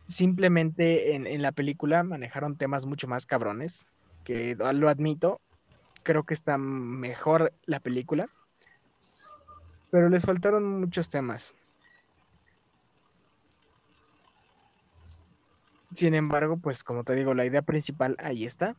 Simplemente 0.06 1.14
en, 1.14 1.26
en 1.26 1.42
la 1.42 1.52
película 1.52 2.02
manejaron 2.04 2.56
temas 2.56 2.86
mucho 2.86 3.06
más 3.06 3.26
cabrones, 3.26 3.92
que 4.24 4.56
lo 4.56 4.88
admito, 4.88 5.42
creo 6.02 6.24
que 6.24 6.32
está 6.32 6.56
mejor 6.56 7.52
la 7.66 7.80
película. 7.80 8.30
Pero 9.90 10.08
les 10.08 10.24
faltaron 10.24 10.80
muchos 10.80 11.10
temas. 11.10 11.54
Sin 15.94 16.14
embargo, 16.14 16.56
pues 16.56 16.84
como 16.84 17.04
te 17.04 17.14
digo, 17.14 17.34
la 17.34 17.44
idea 17.44 17.62
principal 17.62 18.16
ahí 18.18 18.44
está. 18.44 18.76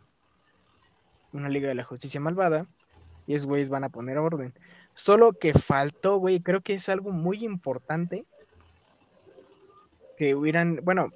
Una 1.32 1.50
Liga 1.50 1.68
de 1.68 1.76
la 1.76 1.84
Justicia 1.84 2.20
malvada. 2.20 2.68
Y 3.26 3.36
es 3.36 3.46
güeyes 3.46 3.70
van 3.70 3.84
a 3.84 3.90
poner 3.90 4.18
orden. 4.18 4.54
Solo 4.94 5.34
que 5.34 5.54
faltó, 5.54 6.18
güey, 6.18 6.40
creo 6.42 6.62
que 6.62 6.74
es 6.74 6.90
algo 6.90 7.12
muy 7.12 7.46
importante. 7.46 8.26
Que 10.18 10.36
hubieran, 10.36 10.82
bueno, 10.84 11.12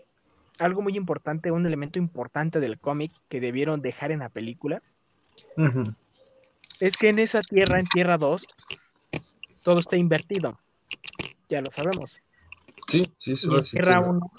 algo 0.59 0.81
muy 0.81 0.95
importante, 0.95 1.51
un 1.51 1.65
elemento 1.65 1.99
importante 1.99 2.59
del 2.59 2.79
cómic 2.79 3.11
que 3.29 3.41
debieron 3.41 3.81
dejar 3.81 4.11
en 4.11 4.19
la 4.19 4.29
película 4.29 4.81
es 6.79 6.97
que 6.97 7.09
en 7.09 7.19
esa 7.19 7.41
tierra, 7.41 7.79
en 7.79 7.87
Tierra 7.87 8.17
2, 8.17 8.45
todo 9.63 9.77
está 9.77 9.97
invertido. 9.97 10.59
Ya 11.49 11.61
lo 11.61 11.71
sabemos. 11.71 12.21
Sí, 12.87 13.03
sí, 13.19 13.35
sí. 13.35 13.47
en 13.49 13.57
Tierra 13.57 13.99
1 13.99 14.31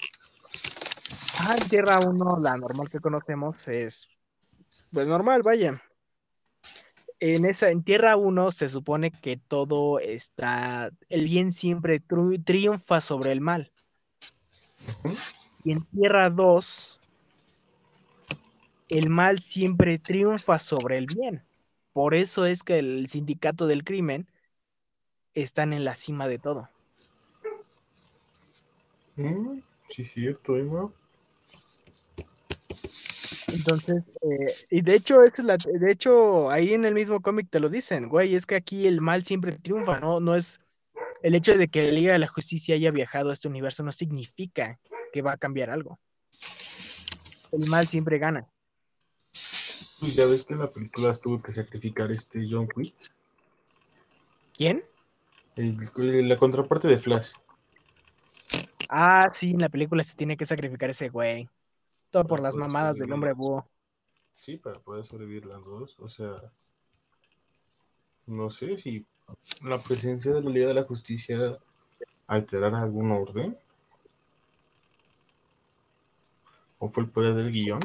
Ah, 1.41 1.55
en 1.57 1.69
Tierra 1.69 1.99
1, 2.01 2.39
la 2.41 2.57
normal 2.57 2.89
que 2.89 2.99
conocemos 2.99 3.67
es, 3.69 4.09
pues 4.91 5.07
normal, 5.07 5.41
vaya. 5.41 5.81
En 7.21 7.45
esa, 7.45 7.69
en 7.69 7.81
Tierra 7.81 8.17
1 8.17 8.51
se 8.51 8.67
supone 8.67 9.11
que 9.11 9.37
todo 9.37 9.99
está, 9.99 10.91
el 11.07 11.25
bien 11.25 11.53
siempre 11.53 12.01
triunfa 12.01 12.99
sobre 12.99 13.31
el 13.31 13.39
mal. 13.39 13.71
Y 15.63 15.71
en 15.71 15.81
Tierra 15.85 16.29
2, 16.29 16.99
el 18.89 19.09
mal 19.09 19.39
siempre 19.39 19.97
triunfa 19.97 20.59
sobre 20.59 20.97
el 20.97 21.05
bien. 21.05 21.45
Por 21.93 22.15
eso 22.15 22.45
es 22.45 22.63
que 22.63 22.79
el 22.79 23.07
sindicato 23.07 23.65
del 23.65 23.85
crimen 23.85 24.27
están 25.33 25.71
en 25.71 25.85
la 25.85 25.95
cima 25.95 26.27
de 26.27 26.37
todo. 26.37 26.69
Mm, 29.15 29.59
sí, 29.89 30.03
cierto, 30.03 30.57
Emma. 30.57 30.91
Entonces, 33.53 34.03
eh, 34.21 34.53
y 34.69 34.81
de 34.81 34.95
hecho, 34.95 35.21
es 35.23 35.39
la, 35.39 35.57
de 35.57 35.91
hecho, 35.91 36.49
ahí 36.49 36.73
en 36.73 36.85
el 36.85 36.93
mismo 36.93 37.21
cómic 37.21 37.47
te 37.49 37.59
lo 37.59 37.69
dicen, 37.69 38.09
güey, 38.09 38.35
es 38.35 38.45
que 38.45 38.55
aquí 38.55 38.87
el 38.87 39.01
mal 39.01 39.23
siempre 39.23 39.53
triunfa, 39.53 39.99
¿no? 39.99 40.19
No 40.19 40.35
es 40.35 40.61
el 41.21 41.35
hecho 41.35 41.57
de 41.57 41.67
que 41.67 41.83
la 41.83 41.91
Liga 41.91 42.13
de 42.13 42.19
la 42.19 42.27
Justicia 42.27 42.75
haya 42.75 42.91
viajado 42.91 43.29
a 43.29 43.33
este 43.33 43.47
universo 43.47 43.83
no 43.83 43.91
significa 43.91 44.79
que 45.11 45.21
va 45.21 45.33
a 45.33 45.37
cambiar 45.37 45.69
algo. 45.69 45.99
El 47.51 47.67
mal 47.67 47.87
siempre 47.87 48.19
gana. 48.19 48.47
Pues 49.99 50.15
ya 50.15 50.25
ves 50.25 50.43
que 50.43 50.53
en 50.53 50.59
la 50.59 50.71
película 50.71 51.13
tuvo 51.15 51.41
que 51.41 51.51
sacrificar 51.51 52.11
este 52.11 52.47
John 52.49 52.67
Quick. 52.67 52.95
¿Quién? 54.53 54.83
la 55.55 56.37
contraparte 56.37 56.87
de 56.87 56.99
Flash. 56.99 57.31
Ah, 58.89 59.29
sí, 59.33 59.51
en 59.51 59.59
la 59.59 59.69
película 59.69 60.03
se 60.03 60.15
tiene 60.15 60.37
que 60.37 60.45
sacrificar 60.45 60.89
ese 60.89 61.09
güey. 61.09 61.49
Todo 62.11 62.25
por 62.25 62.39
las 62.39 62.55
mamadas 62.55 62.97
del 62.97 63.11
hombre 63.11 63.33
búho. 63.33 63.67
Sí, 64.31 64.57
para 64.57 64.79
poder 64.79 65.05
sobrevivir 65.05 65.45
las 65.45 65.63
dos. 65.63 65.99
O 65.99 66.09
sea, 66.09 66.51
no 68.25 68.49
sé 68.49 68.77
si 68.77 69.05
la 69.61 69.79
presencia 69.79 70.33
de 70.33 70.41
la 70.41 70.49
Liga 70.49 70.67
de 70.67 70.73
la 70.73 70.83
Justicia 70.83 71.57
alterará 72.27 72.81
algún 72.81 73.11
orden. 73.11 73.57
¿O 76.79 76.87
fue 76.87 77.03
el 77.03 77.09
poder 77.09 77.33
del 77.35 77.51
guion? 77.51 77.81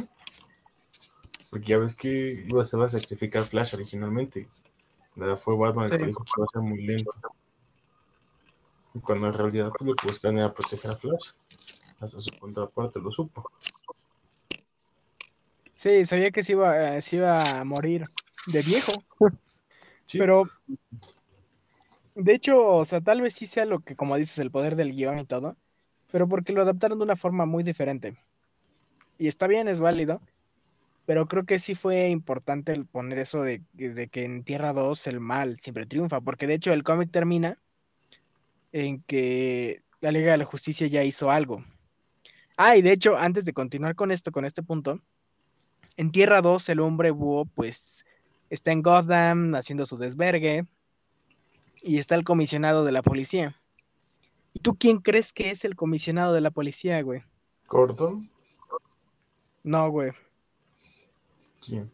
Porque 1.50 1.66
ya 1.66 1.78
ves 1.78 1.96
que 1.96 2.44
iba 2.48 2.62
a 2.62 2.66
ser 2.66 2.80
a 2.80 2.88
sacrificar 2.88 3.42
Flash 3.44 3.74
originalmente. 3.74 4.48
Nada, 5.16 5.37
fue 5.37 5.56
Batman 5.56 5.92
el 5.92 5.98
que 5.98 6.06
dijo 6.06 6.24
que 6.24 6.32
iba 6.37 6.44
a 6.44 6.52
ser 6.52 6.62
muy 6.62 6.87
lento. 6.87 7.12
Y 8.94 9.00
cuando 9.00 9.26
en 9.26 9.32
realidad 9.34 9.72
lo 9.80 9.94
que 9.94 10.06
buscan 10.06 10.38
era 10.38 10.52
proteger 10.52 10.92
a 10.92 10.96
Flash. 10.96 11.32
Hasta 12.00 12.20
su 12.20 12.38
contraparte 12.38 13.00
lo 13.00 13.10
supo. 13.10 13.50
Sí, 15.85 16.07
sabía 16.07 16.31
que 16.31 16.42
se 16.42 16.53
iba, 16.53 16.99
se 17.03 17.16
iba 17.16 17.61
a 17.61 17.62
morir 17.62 18.07
de 18.47 18.62
viejo. 18.62 18.92
Pero, 20.11 20.49
de 22.14 22.35
hecho, 22.35 22.66
o 22.68 22.87
sea, 22.87 23.03
tal 23.03 23.20
vez 23.20 23.35
sí 23.35 23.47
sea 23.47 23.66
lo 23.66 23.81
que, 23.81 23.94
como 23.94 24.16
dices, 24.16 24.38
el 24.38 24.51
poder 24.51 24.77
del 24.77 24.92
guion 24.92 25.18
y 25.18 25.27
todo, 25.27 25.59
pero 26.11 26.27
porque 26.27 26.55
lo 26.55 26.62
adaptaron 26.62 26.97
de 26.97 27.05
una 27.05 27.16
forma 27.16 27.44
muy 27.44 27.64
diferente. 27.64 28.16
Y 29.18 29.27
está 29.29 29.47
bien, 29.47 29.68
es 29.68 29.79
válido, 29.79 30.23
pero 31.05 31.29
creo 31.29 31.44
que 31.44 31.59
sí 31.59 31.75
fue 31.75 32.09
importante 32.09 32.73
el 32.73 32.87
poner 32.87 33.18
eso 33.18 33.42
de, 33.42 33.61
de 33.75 34.09
que 34.09 34.25
en 34.25 34.42
Tierra 34.42 34.73
2 34.73 35.07
el 35.07 35.20
mal 35.20 35.61
siempre 35.61 35.85
triunfa, 35.85 36.23
porque 36.23 36.47
de 36.47 36.55
hecho 36.55 36.73
el 36.73 36.83
cómic 36.83 37.11
termina 37.11 37.59
en 38.73 39.03
que 39.03 39.83
la 40.01 40.12
Liga 40.12 40.33
de 40.33 40.38
la 40.38 40.47
Justicia 40.47 40.87
ya 40.87 41.05
hizo 41.05 41.31
algo. 41.31 41.62
Ah, 42.57 42.75
y 42.75 42.81
de 42.81 42.92
hecho, 42.92 43.18
antes 43.18 43.44
de 43.44 43.53
continuar 43.53 43.94
con 43.94 44.11
esto, 44.11 44.33
con 44.33 44.47
este 44.47 44.62
punto, 44.62 45.03
en 45.96 46.11
Tierra 46.11 46.40
2 46.42 46.68
el 46.68 46.80
hombre 46.80 47.11
búho 47.11 47.46
pues 47.46 48.04
está 48.50 48.72
en 48.72 48.83
Gotham 48.83 49.54
haciendo 49.54 49.87
su 49.87 49.96
desvergue 49.96 50.66
y 51.83 51.98
está 51.98 52.14
el 52.14 52.24
comisionado 52.24 52.85
de 52.85 52.92
la 52.92 53.02
policía. 53.02 53.61
¿Y 54.52 54.61
tú 54.61 54.76
quién 54.76 54.98
crees 54.98 55.33
que 55.33 55.50
es 55.50 55.64
el 55.64 55.76
comisionado 55.76 56.33
de 56.33 56.40
la 56.40 56.50
policía, 56.50 57.02
güey? 57.02 57.22
¿Gordon? 57.68 58.30
No, 59.62 59.90
güey. 59.90 60.12
¿Quién? 61.64 61.90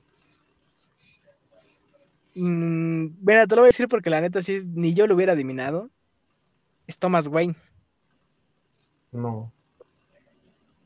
Mm, 2.35 3.17
mira, 3.21 3.47
te 3.47 3.55
lo 3.55 3.63
voy 3.63 3.69
a 3.69 3.73
decir 3.73 3.89
porque 3.89 4.11
la 4.11 4.21
neta 4.21 4.43
sí 4.43 4.61
ni 4.73 4.95
yo 4.95 5.07
lo 5.07 5.15
hubiera 5.15 5.33
adivinado. 5.33 5.91
Es 6.87 6.99
Thomas 6.99 7.29
Wayne. 7.29 7.57
No. 9.13 9.53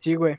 Sí, 0.00 0.14
güey. 0.14 0.38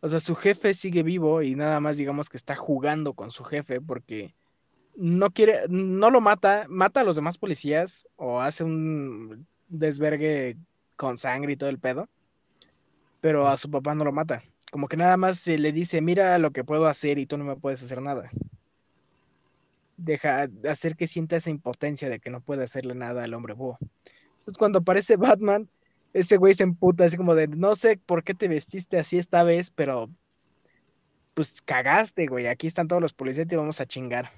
O 0.00 0.08
sea, 0.08 0.20
su 0.20 0.34
jefe 0.34 0.74
sigue 0.74 1.02
vivo 1.02 1.42
y 1.42 1.54
nada 1.54 1.80
más 1.80 1.96
digamos 1.96 2.28
que 2.28 2.36
está 2.36 2.54
jugando 2.54 3.14
con 3.14 3.30
su 3.30 3.44
jefe 3.44 3.80
porque 3.80 4.34
no 4.96 5.30
quiere, 5.30 5.60
no 5.68 6.10
lo 6.10 6.20
mata, 6.20 6.66
mata 6.68 7.00
a 7.00 7.04
los 7.04 7.16
demás 7.16 7.38
policías 7.38 8.06
o 8.16 8.40
hace 8.40 8.64
un 8.64 9.46
desvergue 9.68 10.56
con 10.96 11.18
sangre 11.18 11.52
y 11.52 11.56
todo 11.56 11.70
el 11.70 11.78
pedo, 11.78 12.08
pero 13.20 13.48
a 13.48 13.56
su 13.56 13.70
papá 13.70 13.94
no 13.94 14.04
lo 14.04 14.12
mata. 14.12 14.42
Como 14.70 14.88
que 14.88 14.96
nada 14.96 15.16
más 15.16 15.38
se 15.38 15.58
le 15.58 15.72
dice, 15.72 16.00
mira 16.00 16.38
lo 16.38 16.50
que 16.50 16.64
puedo 16.64 16.86
hacer 16.86 17.18
y 17.18 17.26
tú 17.26 17.38
no 17.38 17.44
me 17.44 17.56
puedes 17.56 17.82
hacer 17.82 18.02
nada. 18.02 18.30
Deja 19.96 20.48
hacer 20.68 20.96
que 20.96 21.06
sienta 21.06 21.36
esa 21.36 21.50
impotencia 21.50 22.10
de 22.10 22.18
que 22.18 22.30
no 22.30 22.40
puede 22.40 22.64
hacerle 22.64 22.94
nada 22.94 23.24
al 23.24 23.34
hombre 23.34 23.54
búho. 23.54 23.78
Entonces 24.38 24.58
cuando 24.58 24.80
aparece 24.80 25.16
Batman, 25.16 25.68
ese 26.16 26.38
güey 26.38 26.54
se 26.54 26.62
emputa 26.62 27.04
así 27.04 27.18
como 27.18 27.34
de, 27.34 27.46
no 27.46 27.76
sé 27.76 27.98
por 27.98 28.24
qué 28.24 28.32
te 28.32 28.48
vestiste 28.48 28.98
así 28.98 29.18
esta 29.18 29.44
vez, 29.44 29.70
pero 29.70 30.08
pues 31.34 31.60
cagaste, 31.60 32.26
güey, 32.26 32.46
aquí 32.46 32.66
están 32.66 32.88
todos 32.88 33.02
los 33.02 33.12
policías 33.12 33.44
y 33.44 33.48
te 33.50 33.56
vamos 33.56 33.82
a 33.82 33.86
chingar. 33.86 34.32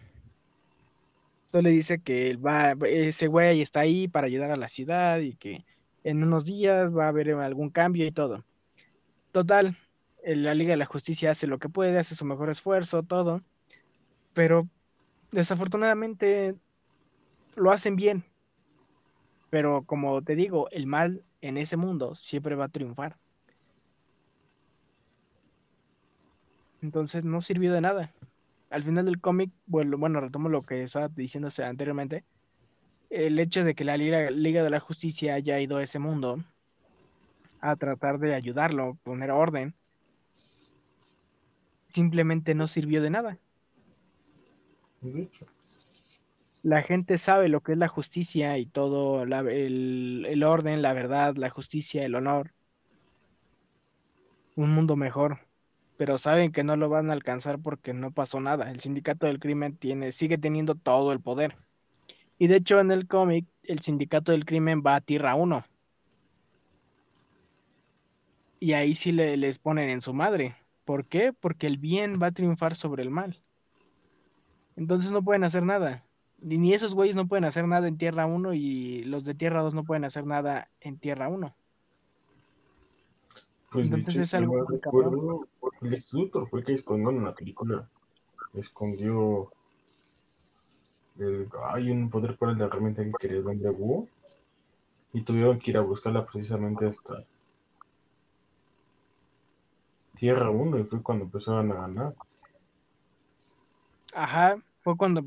Entonces 1.47 1.63
le 1.63 1.71
dice 1.71 2.01
que 2.01 2.37
va, 2.37 2.75
ese 2.85 3.29
güey 3.29 3.63
está 3.63 3.81
ahí 3.81 4.09
para 4.09 4.27
ayudar 4.27 4.51
a 4.51 4.57
la 4.57 4.67
ciudad 4.67 5.21
y 5.21 5.37
que 5.37 5.65
en 6.03 6.25
unos 6.25 6.45
días 6.47 6.93
va 6.97 7.05
a 7.05 7.09
haber 7.09 7.31
algún 7.31 7.71
cambio 7.71 8.05
y 8.05 8.11
todo. 8.11 8.45
Total, 9.31 9.77
la 10.25 10.55
Liga 10.55 10.73
de 10.73 10.79
la 10.79 10.87
Justicia 10.87 11.31
hace 11.31 11.47
lo 11.47 11.59
que 11.59 11.69
puede, 11.69 11.97
hace 11.97 12.17
su 12.17 12.25
mejor 12.25 12.51
esfuerzo, 12.51 13.05
todo, 13.05 13.41
pero 14.35 14.69
desafortunadamente 15.31 16.57
lo 17.55 17.71
hacen 17.71 17.95
bien. 17.95 18.25
Pero 19.49 19.85
como 19.85 20.23
te 20.23 20.35
digo, 20.35 20.69
el 20.73 20.89
mal 20.89 21.23
en 21.41 21.57
ese 21.57 21.77
mundo 21.77 22.15
siempre 22.15 22.55
va 22.55 22.67
a 22.67 22.69
triunfar. 22.69 23.17
Entonces 26.83 27.25
no 27.25 27.41
sirvió 27.41 27.73
de 27.73 27.81
nada. 27.81 28.13
Al 28.71 28.83
final 28.83 29.05
del 29.05 29.21
cómic, 29.21 29.51
bueno, 29.67 29.97
bueno, 29.99 30.21
retomo 30.21 30.49
lo 30.49 30.63
que 30.63 30.83
estaba 30.83 31.09
diciéndose 31.09 31.65
anteriormente. 31.65 32.25
El 33.11 33.39
hecho 33.39 33.65
de 33.65 33.75
que 33.75 33.85
la 33.85 33.97
Liga, 33.97 34.31
Liga 34.31 34.63
de 34.63 34.71
la 34.71 34.81
Justicia 34.81 35.35
haya 35.35 35.59
ido 35.59 35.79
a 35.79 35.83
ese 35.83 35.99
mundo 35.99 36.45
a 37.61 37.75
tratar 37.77 38.19
de 38.19 38.35
ayudarlo, 38.35 38.99
poner 39.03 39.31
orden, 39.31 39.75
simplemente 41.89 42.55
no 42.55 42.69
sirvió 42.69 43.03
de 43.03 43.11
nada. 43.11 43.39
La 46.63 46.83
gente 46.83 47.19
sabe 47.19 47.49
lo 47.49 47.63
que 47.63 47.73
es 47.73 47.79
la 47.79 47.89
justicia 47.89 48.59
y 48.59 48.67
todo, 48.67 49.23
el, 49.23 50.43
orden, 50.45 50.83
la 50.83 50.93
verdad, 50.93 51.37
la 51.37 51.51
justicia, 51.51 52.05
el 52.05 52.15
honor. 52.15 52.53
Un 54.57 54.71
mundo 54.71 54.97
mejor. 54.97 55.39
Pero 55.97 56.19
saben 56.19 56.53
que 56.53 56.65
no 56.65 56.77
lo 56.77 56.89
van 56.89 57.11
a 57.11 57.13
alcanzar 57.13 57.59
porque 57.61 57.93
no 57.93 58.13
pasó 58.13 58.41
nada. 58.41 58.71
El 58.71 58.81
sindicato 58.81 59.27
del 59.27 59.39
crimen 59.39 59.77
tiene, 59.77 60.13
sigue 60.13 60.39
teniendo 60.39 60.75
todo 60.75 61.13
el 61.13 61.21
poder. 61.21 61.57
Y 62.39 62.49
de 62.49 62.57
hecho 62.57 62.81
en 62.81 62.93
el 62.93 63.07
cómic, 63.07 63.47
el 63.65 63.81
sindicato 63.81 64.33
del 64.33 64.45
crimen 64.45 64.83
va 64.85 64.97
a 64.97 65.01
Tierra 65.01 65.35
1. 65.35 65.65
Y 68.61 68.73
ahí 68.73 68.95
sí 68.95 69.13
le, 69.13 69.37
les 69.37 69.59
ponen 69.59 69.89
en 69.89 70.01
su 70.01 70.13
madre. 70.13 70.57
¿Por 70.85 71.07
qué? 71.07 71.33
Porque 71.33 71.67
el 71.67 71.79
bien 71.79 72.21
va 72.21 72.29
a 72.29 72.33
triunfar 72.33 72.75
sobre 72.75 73.03
el 73.03 73.11
mal. 73.11 73.41
Entonces 74.77 75.13
no 75.13 75.23
pueden 75.23 75.45
hacer 75.45 75.63
nada. 75.63 76.08
Ni 76.41 76.73
esos 76.73 76.95
güeyes 76.95 77.17
no 77.17 77.27
pueden 77.27 77.45
hacer 77.45 77.67
nada 77.67 77.89
en 77.89 77.99
Tierra 77.99 78.27
1 78.27 78.55
y 78.55 79.03
los 79.05 79.25
de 79.25 79.35
Tierra 79.35 79.63
2 79.63 79.75
no 79.75 79.85
pueden 79.85 80.05
hacer 80.05 80.25
nada 80.25 80.71
en 80.81 80.99
Tierra 80.99 81.29
1. 81.29 81.55
Pues 83.71 83.87
Entonces 83.87 84.17
es 84.17 84.35
algo 84.35 84.65
recuerdo, 84.65 85.47
el 85.83 85.95
ex 85.95 86.11
fue 86.49 86.61
el 86.61 86.65
que 86.65 86.75
escondió 86.75 87.11
en 87.11 87.25
la 87.25 87.35
película. 87.35 87.89
Escondió 88.55 89.51
el, 91.19 91.49
hay 91.65 91.91
un 91.91 92.09
poder 92.09 92.39
de 92.39 92.55
la 92.55 92.65
herramienta 92.67 93.05
que 93.05 93.13
quería 93.19 93.39
el 93.39 93.47
hombre 93.47 93.71
búho 93.71 94.09
y 95.13 95.23
tuvieron 95.23 95.59
que 95.59 95.73
ir 95.73 95.77
a 95.77 95.83
buscarla 95.83 96.25
precisamente 96.25 96.87
hasta 96.87 97.25
Tierra 100.15 100.51
1 100.51 100.79
y 100.79 100.85
fue 100.85 101.03
cuando 101.03 101.25
empezaron 101.25 101.71
a 101.73 101.75
ganar. 101.75 102.15
Ajá, 104.15 104.57
fue 104.81 104.97
cuando 104.97 105.25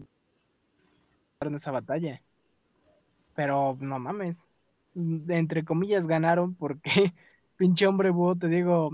en 1.47 1.55
esa 1.55 1.71
batalla. 1.71 2.21
Pero 3.35 3.77
no 3.79 3.99
mames. 3.99 4.47
Entre 4.95 5.63
comillas 5.63 6.07
ganaron 6.07 6.55
porque 6.55 7.13
pinche 7.57 7.87
hombre 7.87 8.09
búho, 8.09 8.35
te 8.35 8.47
digo, 8.47 8.91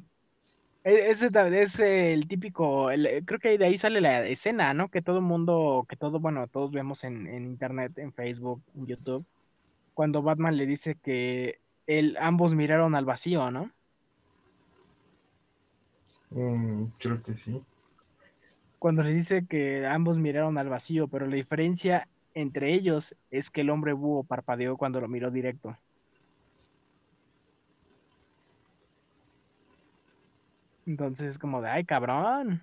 E, 0.88 1.10
ese 1.10 1.28
es, 1.62 1.80
el 1.80 2.30
típico, 2.30 2.88
creo 3.26 3.40
que 3.40 3.58
de 3.58 3.66
ahí 3.66 3.78
sale 3.78 4.00
la 4.00 4.26
escena, 4.26 4.74
¿no? 4.74 4.90
Que 4.90 5.02
todo 5.02 5.18
el 5.18 5.24
mundo, 5.24 5.86
que 5.90 5.98
todo, 5.98 6.22
bueno, 6.22 6.48
todos 6.48 6.72
vemos 6.72 7.04
en, 7.04 7.28
internet, 7.28 7.98
en 7.98 8.14
Facebook, 8.14 8.62
en 8.74 8.86
YouTube, 8.88 9.26
cuando 9.94 10.22
Batman 10.22 10.56
le 10.56 10.66
dice 10.66 10.96
que 10.96 11.60
él, 11.88 12.16
ambos 12.22 12.56
miraron 12.56 12.96
al 12.96 13.04
vacío, 13.04 13.52
¿no? 13.52 13.70
Mm, 16.30 16.86
creo 17.00 17.22
que 17.22 17.34
sí. 17.34 17.62
Cuando 18.80 19.04
le 19.04 19.14
dice 19.14 19.46
que 19.46 19.86
ambos 19.86 20.20
miraron 20.20 20.58
al 20.58 20.70
vacío, 20.70 21.10
pero 21.10 21.26
la 21.28 21.36
diferencia 21.36 22.08
entre 22.38 22.72
ellos 22.72 23.16
es 23.32 23.50
que 23.50 23.62
el 23.62 23.72
hombre 23.72 23.94
búho 23.94 24.24
parpadeó 24.24 24.78
cuando 24.78 25.02
lo 25.02 25.08
miró 25.08 25.32
directo. 25.32 25.76
Entonces 30.86 31.30
es 31.30 31.40
como 31.40 31.62
de, 31.62 31.70
ay, 31.70 31.84
cabrón. 31.84 32.62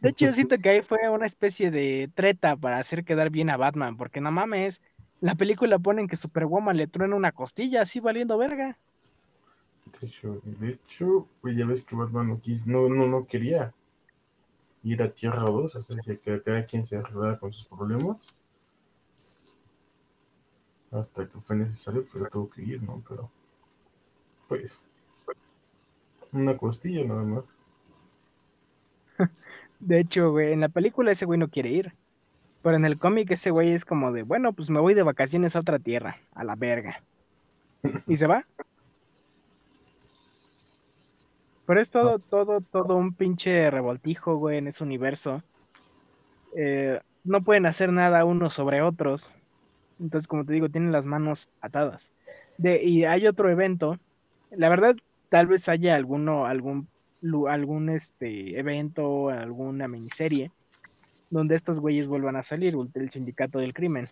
De 0.00 0.10
hecho, 0.10 0.26
yo 0.26 0.32
siento 0.32 0.56
que 0.56 0.70
ahí 0.70 0.82
fue 0.82 1.08
una 1.10 1.26
especie 1.26 1.70
de 1.72 2.08
treta 2.14 2.56
para 2.56 2.78
hacer 2.78 3.04
quedar 3.04 3.30
bien 3.30 3.50
a 3.50 3.56
Batman, 3.56 3.96
porque 3.96 4.20
no 4.20 4.30
mames, 4.30 4.80
la 5.20 5.34
película 5.34 5.78
ponen 5.80 6.06
que 6.06 6.16
Superwoman 6.16 6.76
le 6.76 6.86
truena 6.86 7.16
una 7.16 7.32
costilla 7.32 7.82
así 7.82 7.98
valiendo 7.98 8.38
verga. 8.38 8.78
De 10.00 10.06
hecho, 10.06 10.40
de 10.44 10.68
hecho 10.70 11.26
pues 11.40 11.56
ya 11.56 11.66
ves 11.66 11.84
que 11.84 11.96
Batman 11.96 12.40
no, 12.66 12.88
no, 12.88 13.06
no, 13.08 13.26
quería 13.26 13.74
ir 14.84 15.02
a 15.02 15.12
Tierra 15.12 15.42
2, 15.42 15.74
o 15.74 15.82
sea, 15.82 16.00
que 16.02 16.40
cada 16.40 16.64
quien 16.64 16.86
se 16.86 16.96
arreglara 16.96 17.38
con 17.38 17.52
sus 17.52 17.66
problemas. 17.66 18.16
Hasta 20.90 21.28
que 21.28 21.40
fue 21.40 21.56
necesario, 21.56 22.04
pues 22.10 22.30
tuvo 22.30 22.50
que 22.50 22.62
ir, 22.62 22.82
¿no? 22.82 23.02
Pero, 23.08 23.30
pues, 24.48 24.80
una 26.32 26.56
costilla 26.56 27.04
nada 27.04 27.24
más. 27.24 27.44
De 29.80 30.00
hecho, 30.00 30.30
güey, 30.30 30.52
en 30.52 30.60
la 30.60 30.68
película 30.68 31.12
ese 31.12 31.26
güey 31.26 31.38
no 31.38 31.48
quiere 31.48 31.70
ir. 31.70 31.94
Pero 32.62 32.76
en 32.76 32.84
el 32.84 32.98
cómic 32.98 33.30
ese 33.30 33.50
güey 33.50 33.70
es 33.70 33.84
como 33.84 34.12
de, 34.12 34.22
bueno, 34.22 34.52
pues 34.52 34.68
me 34.68 34.80
voy 34.80 34.94
de 34.94 35.02
vacaciones 35.02 35.56
a 35.56 35.60
otra 35.60 35.78
tierra, 35.78 36.16
a 36.34 36.44
la 36.44 36.56
verga. 36.56 37.02
Y 38.06 38.16
se 38.16 38.26
va. 38.26 38.44
Pero 41.66 41.80
es 41.80 41.90
todo, 41.90 42.18
todo, 42.18 42.60
todo 42.60 42.96
un 42.96 43.14
pinche 43.14 43.70
revoltijo, 43.70 44.36
güey, 44.36 44.58
en 44.58 44.66
ese 44.66 44.84
universo. 44.84 45.42
Eh, 46.56 47.00
no 47.24 47.42
pueden 47.42 47.64
hacer 47.64 47.92
nada 47.92 48.24
unos 48.24 48.54
sobre 48.54 48.82
otros. 48.82 49.39
Entonces, 50.00 50.26
como 50.26 50.44
te 50.44 50.52
digo, 50.52 50.68
tienen 50.68 50.92
las 50.92 51.06
manos 51.06 51.48
atadas. 51.60 52.12
De, 52.58 52.82
y 52.82 53.04
hay 53.04 53.26
otro 53.26 53.50
evento. 53.50 53.98
La 54.50 54.68
verdad, 54.68 54.96
tal 55.28 55.46
vez 55.46 55.68
haya 55.68 55.94
alguno, 55.94 56.46
algún, 56.46 56.88
algún 57.48 57.90
este, 57.90 58.58
evento, 58.58 59.28
alguna 59.28 59.88
miniserie, 59.88 60.50
donde 61.30 61.54
estos 61.54 61.80
güeyes 61.80 62.08
vuelvan 62.08 62.36
a 62.36 62.42
salir, 62.42 62.74
el 62.94 63.10
sindicato 63.10 63.58
del 63.58 63.74
crimen. 63.74 64.08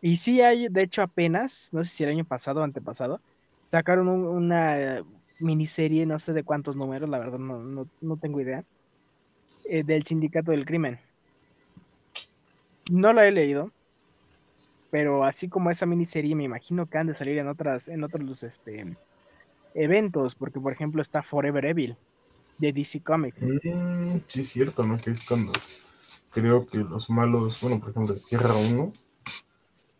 Y 0.00 0.16
sí 0.16 0.40
hay, 0.40 0.68
de 0.68 0.82
hecho 0.82 1.02
apenas, 1.02 1.70
no 1.72 1.82
sé 1.82 1.90
si 1.90 2.04
el 2.04 2.10
año 2.10 2.24
pasado 2.24 2.60
o 2.60 2.64
antepasado, 2.64 3.20
sacaron 3.70 4.08
una 4.08 5.02
miniserie, 5.38 6.06
no 6.06 6.18
sé 6.18 6.32
de 6.32 6.44
cuántos 6.44 6.76
números, 6.76 7.08
la 7.08 7.18
verdad 7.18 7.38
no, 7.38 8.16
tengo 8.16 8.40
idea, 8.40 8.64
eh, 9.68 9.82
del 9.82 10.04
sindicato 10.04 10.52
del 10.52 10.64
crimen. 10.64 10.98
No 12.90 13.12
la 13.12 13.26
he 13.26 13.32
leído, 13.32 13.72
pero 14.96 15.24
así 15.24 15.50
como 15.50 15.70
esa 15.70 15.84
miniserie 15.84 16.34
me 16.34 16.44
imagino 16.44 16.86
que 16.86 16.96
han 16.96 17.06
de 17.06 17.12
salir 17.12 17.36
en 17.36 17.48
otras, 17.48 17.86
en 17.88 18.02
otros 18.02 18.42
este, 18.42 18.96
eventos, 19.74 20.34
porque 20.34 20.58
por 20.58 20.72
ejemplo 20.72 21.02
está 21.02 21.22
Forever 21.22 21.66
Evil 21.66 21.98
de 22.56 22.72
DC 22.72 23.02
Comics. 23.02 23.42
Mm, 23.42 24.20
sí, 24.26 24.40
es 24.40 24.48
cierto, 24.48 24.86
¿no? 24.86 24.96
Que 24.96 25.10
es 25.10 25.26
cuando 25.26 25.52
creo 26.30 26.66
que 26.66 26.78
los 26.78 27.10
malos, 27.10 27.60
bueno, 27.60 27.78
por 27.78 27.90
ejemplo, 27.90 28.14
de 28.14 28.20
Tierra 28.20 28.54
1 28.56 28.90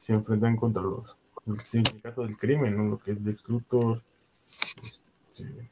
se 0.00 0.14
enfrentan 0.14 0.56
contra 0.56 0.80
los 0.80 1.14
el 1.46 1.60
sindicato 1.60 2.22
del 2.22 2.38
crimen, 2.38 2.78
¿no? 2.78 2.84
Lo 2.84 2.98
que 2.98 3.12
es 3.12 3.22
de 3.22 3.36
Luthor. 3.48 4.02
Este, 5.30 5.68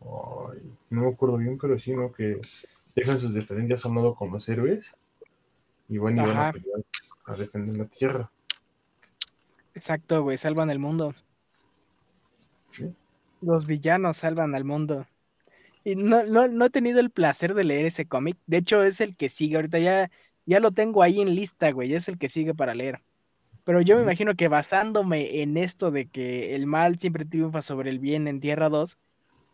no 0.00 1.02
me 1.02 1.08
acuerdo 1.08 1.36
bien, 1.36 1.58
pero 1.58 1.78
sí, 1.78 1.92
¿no? 1.92 2.10
Que 2.10 2.40
dejan 2.96 3.20
sus 3.20 3.34
diferencias 3.34 3.84
a 3.84 3.88
un 3.88 3.96
lado 3.96 4.14
con 4.14 4.30
los 4.30 4.48
héroes 4.48 4.96
y 5.86 5.98
van 5.98 6.16
y 6.16 6.20
van 6.22 6.36
a 6.38 6.50
pelear 6.50 6.80
a 7.26 7.34
defender 7.34 7.76
la 7.76 7.86
tierra. 7.86 8.30
Exacto, 9.74 10.22
güey, 10.22 10.38
salvan 10.38 10.70
el 10.70 10.78
mundo. 10.78 11.14
Los 13.40 13.66
villanos 13.66 14.18
salvan 14.18 14.54
al 14.54 14.64
mundo. 14.64 15.06
Y 15.84 15.96
no, 15.96 16.24
no, 16.24 16.64
he 16.64 16.70
tenido 16.70 17.00
el 17.00 17.10
placer 17.10 17.54
de 17.54 17.64
leer 17.64 17.84
ese 17.84 18.06
cómic. 18.06 18.38
De 18.46 18.58
hecho, 18.58 18.82
es 18.82 19.00
el 19.00 19.16
que 19.16 19.28
sigue. 19.28 19.56
Ahorita 19.56 19.78
ya, 19.78 20.10
ya 20.46 20.60
lo 20.60 20.70
tengo 20.70 21.02
ahí 21.02 21.20
en 21.20 21.34
lista, 21.34 21.70
güey. 21.72 21.92
Es 21.92 22.08
el 22.08 22.18
que 22.18 22.28
sigue 22.28 22.54
para 22.54 22.74
leer. 22.74 23.02
Pero 23.64 23.80
yo 23.80 23.96
me 23.96 24.02
imagino 24.02 24.34
que 24.34 24.48
basándome 24.48 25.42
en 25.42 25.56
esto 25.56 25.90
de 25.90 26.06
que 26.06 26.54
el 26.54 26.66
mal 26.66 26.98
siempre 26.98 27.24
triunfa 27.24 27.60
sobre 27.60 27.90
el 27.90 27.98
bien 27.98 28.28
en 28.28 28.40
Tierra 28.40 28.68
2, 28.68 28.98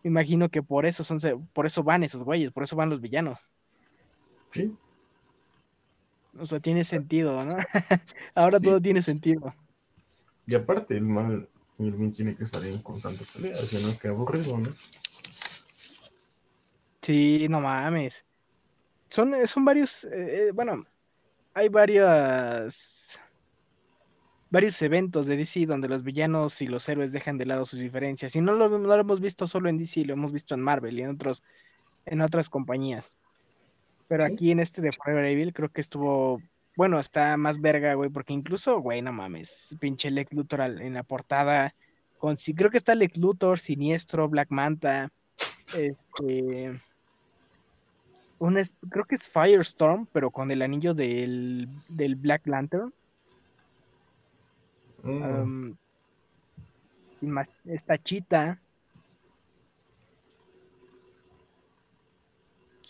me 0.03 0.11
imagino 0.11 0.49
que 0.49 0.63
por 0.63 0.87
eso 0.87 1.05
son 1.05 1.19
por 1.53 1.67
eso 1.67 1.83
van 1.83 2.03
esos 2.03 2.25
güeyes, 2.25 2.53
por 2.53 2.65
eso 2.65 2.77
van 2.77 2.91
los 2.91 3.01
villanos. 3.01 3.49
Sí. 4.53 4.73
O 6.39 6.47
sea, 6.47 6.61
tiene 6.61 6.85
sentido, 6.85 7.45
¿no? 7.45 7.57
Ahora 8.35 8.61
todo 8.61 8.81
tiene 8.81 9.03
sentido. 9.03 9.55
Y 10.47 10.55
aparte, 10.55 10.97
el 10.97 11.03
mal 11.03 11.49
tiene 12.15 12.37
que 12.37 12.45
estar 12.45 12.65
en 12.65 12.79
constante 12.83 13.25
pelea, 13.33 13.57
si 13.57 13.83
no, 13.83 13.99
que 13.99 14.09
aburrido, 14.09 14.59
¿no? 14.59 14.69
Sí, 17.03 17.47
no 17.49 17.61
mames. 17.61 18.25
Son, 19.09 19.35
son 19.47 19.65
varios, 19.65 20.05
eh, 20.05 20.49
eh, 20.49 20.51
bueno, 20.53 20.85
hay 21.55 21.69
varias, 21.69 23.21
varios 24.51 24.81
eventos 24.83 25.27
de 25.27 25.37
DC 25.37 25.67
donde 25.67 25.89
los 25.89 26.03
villanos 26.03 26.61
y 26.63 26.67
los 26.67 26.89
héroes 26.89 27.13
dejan 27.13 27.39
de 27.39 27.47
lado 27.47 27.65
sus 27.65 27.81
diferencias. 27.81 28.37
Y 28.37 28.41
no 28.41 28.53
lo, 28.53 28.69
no 28.69 28.79
lo 28.79 28.95
hemos 28.95 29.21
visto 29.21 29.47
solo 29.47 29.69
en 29.69 29.79
DC, 29.79 30.05
lo 30.05 30.13
hemos 30.13 30.33
visto 30.33 30.55
en 30.55 30.61
Marvel 30.61 30.99
y 30.99 31.03
en, 31.03 31.11
otros, 31.11 31.43
en 32.05 32.21
otras 32.21 32.51
compañías. 32.51 33.17
Pero 34.11 34.25
aquí 34.25 34.51
en 34.51 34.59
este 34.59 34.83
de 34.83 34.91
Forever 34.91 35.25
Evil 35.25 35.53
creo 35.53 35.69
que 35.69 35.81
estuvo 35.81 36.43
bueno, 36.77 36.99
está 36.99 37.37
más 37.37 37.61
verga, 37.61 37.95
güey, 37.95 38.11
porque 38.11 38.33
incluso, 38.33 38.81
güey, 38.81 39.03
no 39.03 39.13
mames, 39.13 39.77
pinche 39.79 40.11
Lex 40.11 40.33
Luthor 40.33 40.63
en 40.63 40.95
la 40.95 41.05
portada, 41.05 41.75
con, 42.19 42.37
creo 42.57 42.71
que 42.71 42.79
está 42.79 42.97
Lex 42.97 43.19
Luthor, 43.19 43.61
Siniestro, 43.61 44.29
Black 44.29 44.49
Manta, 44.51 45.13
este, 45.77 46.81
un 48.41 48.59
creo 48.89 49.05
que 49.05 49.15
es 49.15 49.29
Firestorm, 49.29 50.07
pero 50.13 50.33
con 50.33 50.51
el 50.51 50.63
anillo 50.63 50.93
del, 50.93 51.69
Black 52.17 52.47
Lantern. 52.47 52.93
Mm. 55.03 55.73
esta 57.67 57.97
chita. 57.97 58.61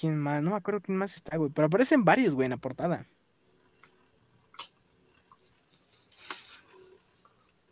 ¿Quién 0.00 0.16
más? 0.16 0.42
No 0.42 0.52
me 0.52 0.56
acuerdo 0.56 0.80
quién 0.80 0.96
más 0.96 1.14
está, 1.14 1.36
güey. 1.36 1.50
Pero 1.50 1.66
aparecen 1.66 2.06
varios, 2.06 2.34
güey, 2.34 2.46
en 2.46 2.52
la 2.52 2.56
portada. 2.56 3.06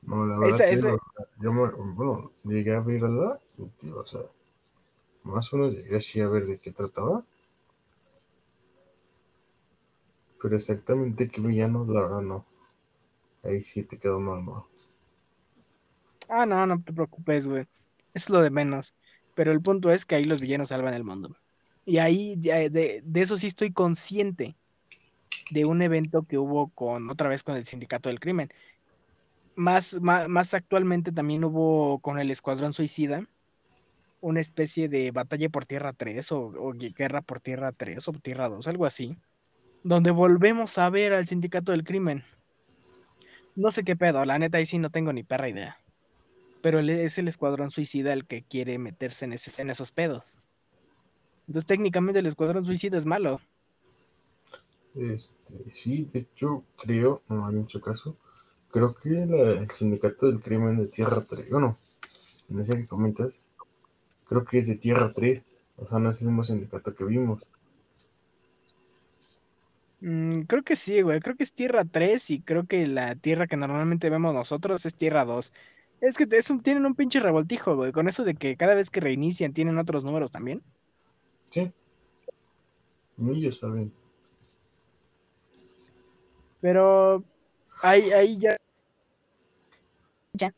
No, 0.02 0.26
la 0.26 0.38
verdad 0.38 0.98
yo 1.40 1.52
me, 1.52 1.70
bueno, 1.70 2.32
llegué 2.44 2.74
a 2.74 2.80
verla, 2.80 3.40
tío, 3.78 4.00
o 4.00 4.06
sea, 4.06 4.20
más 5.22 5.52
o 5.52 5.56
menos 5.56 5.74
llegué 5.74 5.96
así 5.96 6.20
a 6.20 6.28
ver 6.28 6.44
de 6.44 6.58
qué 6.58 6.70
trataba. 6.70 7.24
Pero 10.42 10.56
exactamente 10.56 11.28
qué 11.28 11.40
villano, 11.40 11.86
la 11.86 12.02
verdad 12.02 12.20
no. 12.20 12.44
Ahí 13.42 13.62
sí 13.62 13.84
te 13.84 13.98
quedó 13.98 14.20
mal, 14.20 14.44
¿no? 14.44 14.68
Ah, 16.28 16.44
no, 16.44 16.66
no 16.66 16.82
te 16.82 16.92
preocupes, 16.92 17.48
güey. 17.48 17.66
Es 18.12 18.28
lo 18.28 18.42
de 18.42 18.50
menos. 18.50 18.94
Pero 19.34 19.52
el 19.52 19.62
punto 19.62 19.90
es 19.90 20.04
que 20.04 20.14
ahí 20.14 20.24
los 20.24 20.42
villanos 20.42 20.68
salvan 20.68 20.94
el 20.94 21.04
mundo. 21.04 21.34
Y 21.88 21.96
ahí, 21.96 22.36
de, 22.36 23.00
de 23.02 23.20
eso 23.22 23.38
sí 23.38 23.46
estoy 23.46 23.72
consciente 23.72 24.54
de 25.50 25.64
un 25.64 25.80
evento 25.80 26.24
que 26.24 26.36
hubo 26.36 26.68
con, 26.68 27.08
otra 27.08 27.30
vez 27.30 27.42
con 27.42 27.56
el 27.56 27.64
Sindicato 27.64 28.10
del 28.10 28.20
Crimen, 28.20 28.52
más, 29.56 29.98
más, 29.98 30.52
actualmente 30.52 31.12
también 31.12 31.44
hubo 31.44 31.98
con 32.00 32.18
el 32.18 32.30
Escuadrón 32.30 32.74
Suicida 32.74 33.24
una 34.20 34.40
especie 34.40 34.90
de 34.90 35.12
batalla 35.12 35.48
por 35.48 35.64
Tierra 35.64 35.94
3 35.94 36.30
o, 36.32 36.74
guerra 36.94 37.22
por 37.22 37.40
Tierra 37.40 37.72
3 37.72 38.06
o 38.06 38.12
Tierra 38.12 38.50
2, 38.50 38.68
algo 38.68 38.84
así, 38.84 39.16
donde 39.82 40.10
volvemos 40.10 40.76
a 40.76 40.90
ver 40.90 41.14
al 41.14 41.26
sindicato 41.26 41.72
del 41.72 41.84
crimen. 41.84 42.22
No 43.56 43.70
sé 43.70 43.82
qué 43.82 43.96
pedo, 43.96 44.22
la 44.26 44.38
neta 44.38 44.58
ahí 44.58 44.66
sí 44.66 44.76
no 44.76 44.90
tengo 44.90 45.14
ni 45.14 45.22
perra 45.22 45.48
idea. 45.48 45.78
Pero 46.60 46.80
es 46.80 47.16
el 47.16 47.28
Escuadrón 47.28 47.70
Suicida 47.70 48.12
el 48.12 48.26
que 48.26 48.42
quiere 48.42 48.76
meterse 48.76 49.24
en 49.24 49.70
esos 49.70 49.90
pedos. 49.90 50.36
Entonces 51.48 51.66
técnicamente 51.66 52.20
el 52.20 52.26
Escuadrón 52.26 52.64
Suicida 52.64 52.96
es 52.96 53.06
malo. 53.06 53.40
Este, 54.94 55.70
sí, 55.72 56.08
de 56.12 56.20
hecho 56.20 56.62
creo, 56.76 57.22
no 57.28 57.46
hay 57.46 57.54
mucho 57.54 57.80
caso, 57.80 58.16
creo 58.70 58.94
que 58.94 59.10
el 59.10 59.70
sindicato 59.70 60.26
del 60.26 60.40
crimen 60.40 60.76
de 60.76 60.86
Tierra 60.86 61.24
3, 61.28 61.50
bueno, 61.50 61.76
en 62.48 62.60
ese 62.60 62.76
que 62.76 62.86
comentas, 62.86 63.34
creo 64.28 64.44
que 64.44 64.58
es 64.58 64.66
de 64.66 64.76
Tierra 64.76 65.12
3. 65.12 65.42
O 65.76 65.86
sea, 65.86 65.98
no 65.98 66.10
es 66.10 66.20
el 66.20 66.28
mismo 66.28 66.44
sindicato 66.44 66.94
que 66.94 67.04
vimos. 67.04 67.42
Mm, 70.00 70.40
creo 70.42 70.62
que 70.62 70.76
sí, 70.76 71.02
güey. 71.02 71.20
Creo 71.20 71.36
que 71.36 71.44
es 71.44 71.52
Tierra 71.52 71.84
3 71.84 72.30
y 72.30 72.40
creo 72.40 72.66
que 72.66 72.86
la 72.86 73.14
Tierra 73.14 73.46
que 73.46 73.56
normalmente 73.56 74.10
vemos 74.10 74.34
nosotros 74.34 74.84
es 74.86 74.94
Tierra 74.94 75.24
2. 75.24 75.52
Es 76.00 76.16
que 76.16 76.26
tienen 76.26 76.86
un 76.86 76.94
pinche 76.94 77.20
revoltijo, 77.20 77.76
güey. 77.76 77.92
Con 77.92 78.08
eso 78.08 78.24
de 78.24 78.34
que 78.34 78.56
cada 78.56 78.74
vez 78.74 78.90
que 78.90 79.00
reinician 79.00 79.52
tienen 79.52 79.78
otros 79.78 80.04
números 80.04 80.30
también. 80.30 80.62
Sí. 81.50 81.72
Ellos 83.18 83.58
saben. 83.58 83.92
Pero 86.60 87.24
ahí, 87.82 88.10
ahí 88.12 88.38
ya. 88.38 88.56
Ya. 90.32 90.54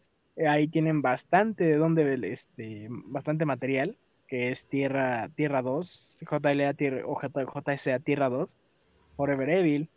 Ahí 0.49 0.69
tienen 0.69 1.03
bastante 1.03 1.65
de 1.65 1.77
dónde, 1.77 2.19
este, 2.31 2.89
bastante 2.91 3.45
material, 3.45 3.97
que 4.27 4.51
es 4.51 4.67
Tierra, 4.67 5.29
Tierra 5.35 5.63
2, 5.63 6.19
JLA 6.21 6.75
tierra, 6.75 7.03
o 7.07 7.21
JSA 7.21 7.99
Tierra 8.01 8.29
2, 8.29 8.57
Forever 9.17 9.51
Evil, 9.51 9.89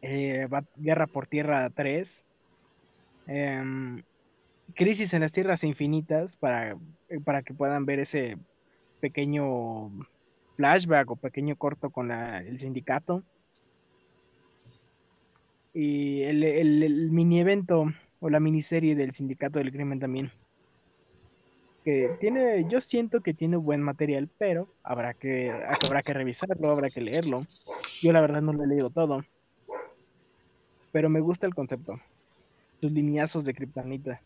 eh, 0.00 0.48
Guerra 0.76 1.06
por 1.06 1.26
Tierra 1.26 1.68
3, 1.70 2.24
em, 3.26 4.02
Crisis 4.74 5.12
en 5.12 5.20
las 5.20 5.32
Tierras 5.32 5.64
Infinitas, 5.64 6.36
para, 6.36 6.76
para 7.24 7.42
que 7.42 7.52
puedan 7.52 7.84
ver 7.84 8.00
ese 8.00 8.38
pequeño 9.02 9.90
flashback 10.56 11.10
o 11.10 11.16
pequeño 11.16 11.56
corto 11.56 11.90
con 11.90 12.12
el 12.12 12.56
sindicato. 12.58 13.24
Y 15.74 16.22
el, 16.22 17.10
mini 17.10 17.40
evento 17.40 17.86
o 18.20 18.30
la 18.30 18.38
miniserie 18.38 18.94
del 18.94 19.12
sindicato 19.12 19.58
del 19.58 19.72
crimen 19.72 19.98
también. 19.98 20.30
Que 21.84 22.16
tiene, 22.20 22.64
yo 22.70 22.80
siento 22.80 23.22
que 23.22 23.34
tiene 23.34 23.56
buen 23.56 23.82
material, 23.82 24.30
pero 24.38 24.68
habrá 24.84 25.14
que, 25.14 25.50
habrá 25.84 26.02
que 26.02 26.12
revisarlo, 26.12 26.70
habrá 26.70 26.88
que 26.88 27.00
leerlo. 27.00 27.44
Yo 28.00 28.12
la 28.12 28.20
verdad 28.20 28.40
no 28.40 28.52
lo 28.52 28.62
he 28.62 28.68
leído 28.68 28.90
todo. 28.90 29.24
Pero 30.92 31.08
me 31.10 31.20
gusta 31.20 31.48
el 31.48 31.54
concepto. 31.56 31.98
Sus 32.80 32.92
lineazos 32.92 33.44
de 33.44 33.54
kriptonita. 33.54 34.20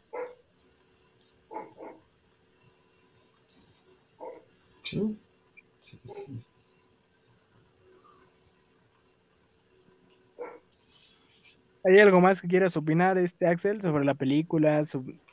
Sí. 4.86 5.18
¿Hay 11.82 11.98
algo 11.98 12.20
más 12.20 12.40
que 12.40 12.46
quieras 12.46 12.76
opinar, 12.76 13.18
este 13.18 13.48
Axel, 13.48 13.82
sobre 13.82 14.04
la 14.04 14.14
película, 14.14 14.80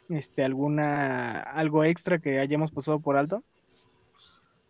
este, 0.09 0.43
alguna 0.43 1.39
algo 1.39 1.83
extra 1.83 2.17
que 2.17 2.39
hayamos 2.39 2.71
pasado 2.71 2.99
por 2.99 3.15
alto? 3.15 3.43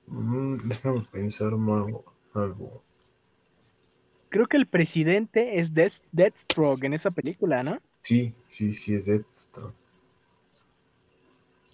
Mm, 0.08 0.58
déjame 0.68 1.02
pensar 1.12 1.54
algo. 1.54 2.84
Creo 4.28 4.48
que 4.48 4.58
el 4.58 4.68
presidente 4.68 5.60
es 5.60 5.74
Deathstroke 5.74 6.84
en 6.84 6.94
esa 6.94 7.12
película, 7.12 7.64
¿no? 7.64 7.80
Sí, 8.02 8.34
sí, 8.50 8.74
sí, 8.74 8.96
es 8.96 9.06
Deathstroke. 9.06 9.83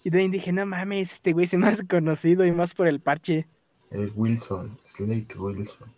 Y 0.02 0.10
también 0.10 0.30
dije, 0.30 0.52
no 0.52 0.64
mames, 0.64 1.12
este 1.14 1.32
güey 1.32 1.44
es 1.44 1.54
más 1.56 1.82
conocido 1.88 2.44
y 2.46 2.52
más 2.52 2.74
por 2.74 2.86
el 2.86 3.00
parche. 3.00 3.46
El 3.90 4.12
Wilson, 4.14 4.78
Slate 4.86 5.38
Wilson. 5.38 5.88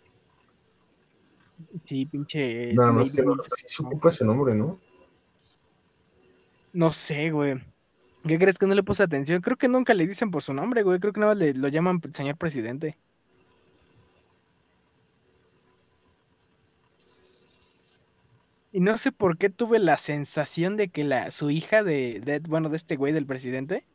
Sí, 1.85 2.05
pinche. 2.05 2.73
Nada 2.73 2.91
más 2.91 3.11
que 3.11 3.21
no, 3.21 3.35
se 3.37 3.83
ocupa 3.83 4.09
ese 4.09 4.25
nombre, 4.25 4.55
¿no? 4.55 4.79
No 6.73 6.89
sé, 6.91 7.29
güey. 7.31 7.61
¿Qué 8.27 8.39
crees 8.39 8.57
que 8.57 8.65
no 8.65 8.73
le 8.73 8.83
puse 8.83 9.03
atención? 9.03 9.41
Creo 9.41 9.57
que 9.57 9.67
nunca 9.67 9.93
le 9.93 10.07
dicen 10.07 10.31
por 10.31 10.41
su 10.41 10.53
nombre, 10.53 10.83
güey. 10.83 10.99
Creo 10.99 11.13
que 11.13 11.19
nada 11.19 11.33
más 11.33 11.39
le, 11.39 11.53
lo 11.53 11.67
llaman 11.67 12.01
señor 12.13 12.37
presidente. 12.37 12.97
Y 18.71 18.79
no 18.79 18.97
sé 18.97 19.11
por 19.11 19.37
qué 19.37 19.49
tuve 19.51 19.77
la 19.77 19.97
sensación 19.99 20.77
de 20.77 20.89
que 20.89 21.03
la, 21.03 21.29
su 21.29 21.51
hija 21.51 21.83
de, 21.83 22.41
bueno, 22.49 22.69
de 22.69 22.77
este 22.77 22.95
güey 22.95 23.13
del 23.13 23.27
presidente, 23.27 23.85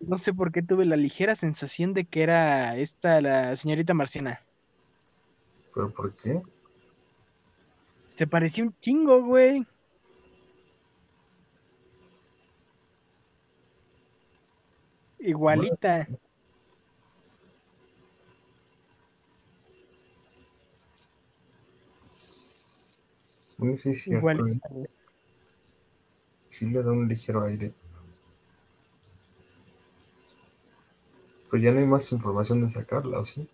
no 0.00 0.16
sé 0.16 0.34
por 0.34 0.52
qué 0.52 0.62
tuve 0.62 0.84
la 0.84 0.96
ligera 0.96 1.34
sensación 1.34 1.94
de 1.94 2.04
que 2.04 2.22
era 2.22 2.76
esta, 2.76 3.20
la 3.20 3.54
señorita 3.56 3.94
marciana. 3.94 4.40
¿Pero 5.74 5.90
por 5.90 6.14
qué? 6.16 6.40
Se 8.14 8.26
parecía 8.26 8.64
un 8.64 8.74
chingo, 8.80 9.22
güey. 9.22 9.66
Igualita. 15.18 16.08
Sí, 23.82 24.10
Igualita. 24.10 24.68
Sí 26.48 26.66
le 26.66 26.82
da 26.82 26.90
un 26.90 27.08
ligero 27.08 27.44
aire. 27.44 27.72
Pero 31.52 31.64
ya 31.64 31.72
no 31.72 31.80
hay 31.80 31.86
más 31.86 32.10
información 32.12 32.64
de 32.64 32.70
sacarla, 32.70 33.20
¿o 33.20 33.26
sí? 33.26 33.46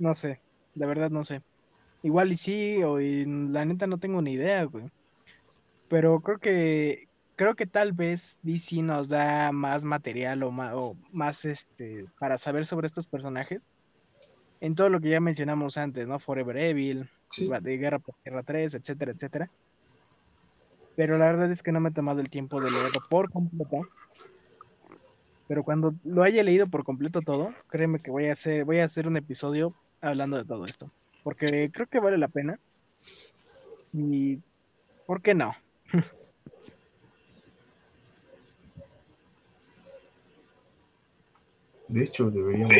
No 0.00 0.16
sé, 0.16 0.40
la 0.74 0.88
verdad 0.88 1.10
no 1.10 1.22
sé. 1.22 1.42
Igual 2.02 2.32
y 2.32 2.36
sí, 2.36 2.82
o 2.82 2.98
la 2.98 3.64
neta 3.64 3.86
no 3.86 3.98
tengo 3.98 4.20
ni 4.20 4.32
idea, 4.32 4.64
güey. 4.64 4.90
Pero 5.88 6.18
creo 6.22 6.38
que 6.38 7.08
creo 7.36 7.54
que 7.54 7.66
tal 7.66 7.92
vez 7.92 8.40
DC 8.42 8.82
nos 8.82 9.08
da 9.08 9.52
más 9.52 9.84
material 9.84 10.42
o 10.42 10.50
más, 10.50 10.72
o 10.74 10.96
más 11.12 11.44
este 11.44 12.06
para 12.18 12.36
saber 12.36 12.66
sobre 12.66 12.88
estos 12.88 13.06
personajes. 13.06 13.68
En 14.60 14.74
todo 14.74 14.88
lo 14.88 15.00
que 15.00 15.10
ya 15.10 15.20
mencionamos 15.20 15.76
antes, 15.76 16.04
¿no? 16.08 16.18
Forever 16.18 16.56
Evil, 16.56 17.08
de 17.36 17.78
Guerra 17.78 18.00
por 18.00 18.16
Tierra 18.24 18.42
3, 18.42 18.74
etcétera, 18.74 19.12
etcétera. 19.12 19.48
Pero 20.96 21.16
la 21.16 21.26
verdad 21.26 21.52
es 21.52 21.62
que 21.62 21.70
no 21.70 21.78
me 21.78 21.90
he 21.90 21.92
tomado 21.92 22.20
el 22.20 22.28
tiempo 22.28 22.60
de 22.60 22.72
leerlo 22.72 23.00
por 23.08 23.30
completo. 23.30 23.86
Pero 25.52 25.64
cuando 25.64 25.94
lo 26.02 26.22
haya 26.22 26.42
leído 26.42 26.66
por 26.66 26.82
completo 26.82 27.20
todo, 27.20 27.52
créeme 27.68 28.00
que 28.00 28.10
voy 28.10 28.24
a 28.24 28.32
hacer, 28.32 28.64
voy 28.64 28.78
a 28.78 28.86
hacer 28.86 29.06
un 29.06 29.18
episodio 29.18 29.74
hablando 30.00 30.38
de 30.38 30.46
todo 30.46 30.64
esto. 30.64 30.90
Porque 31.22 31.70
creo 31.70 31.86
que 31.88 32.00
vale 32.00 32.16
la 32.16 32.28
pena. 32.28 32.58
Y 33.92 34.38
¿por 35.04 35.20
qué 35.20 35.34
no? 35.34 35.54
De 41.88 42.02
hecho, 42.02 42.30
deberíamos, 42.30 42.74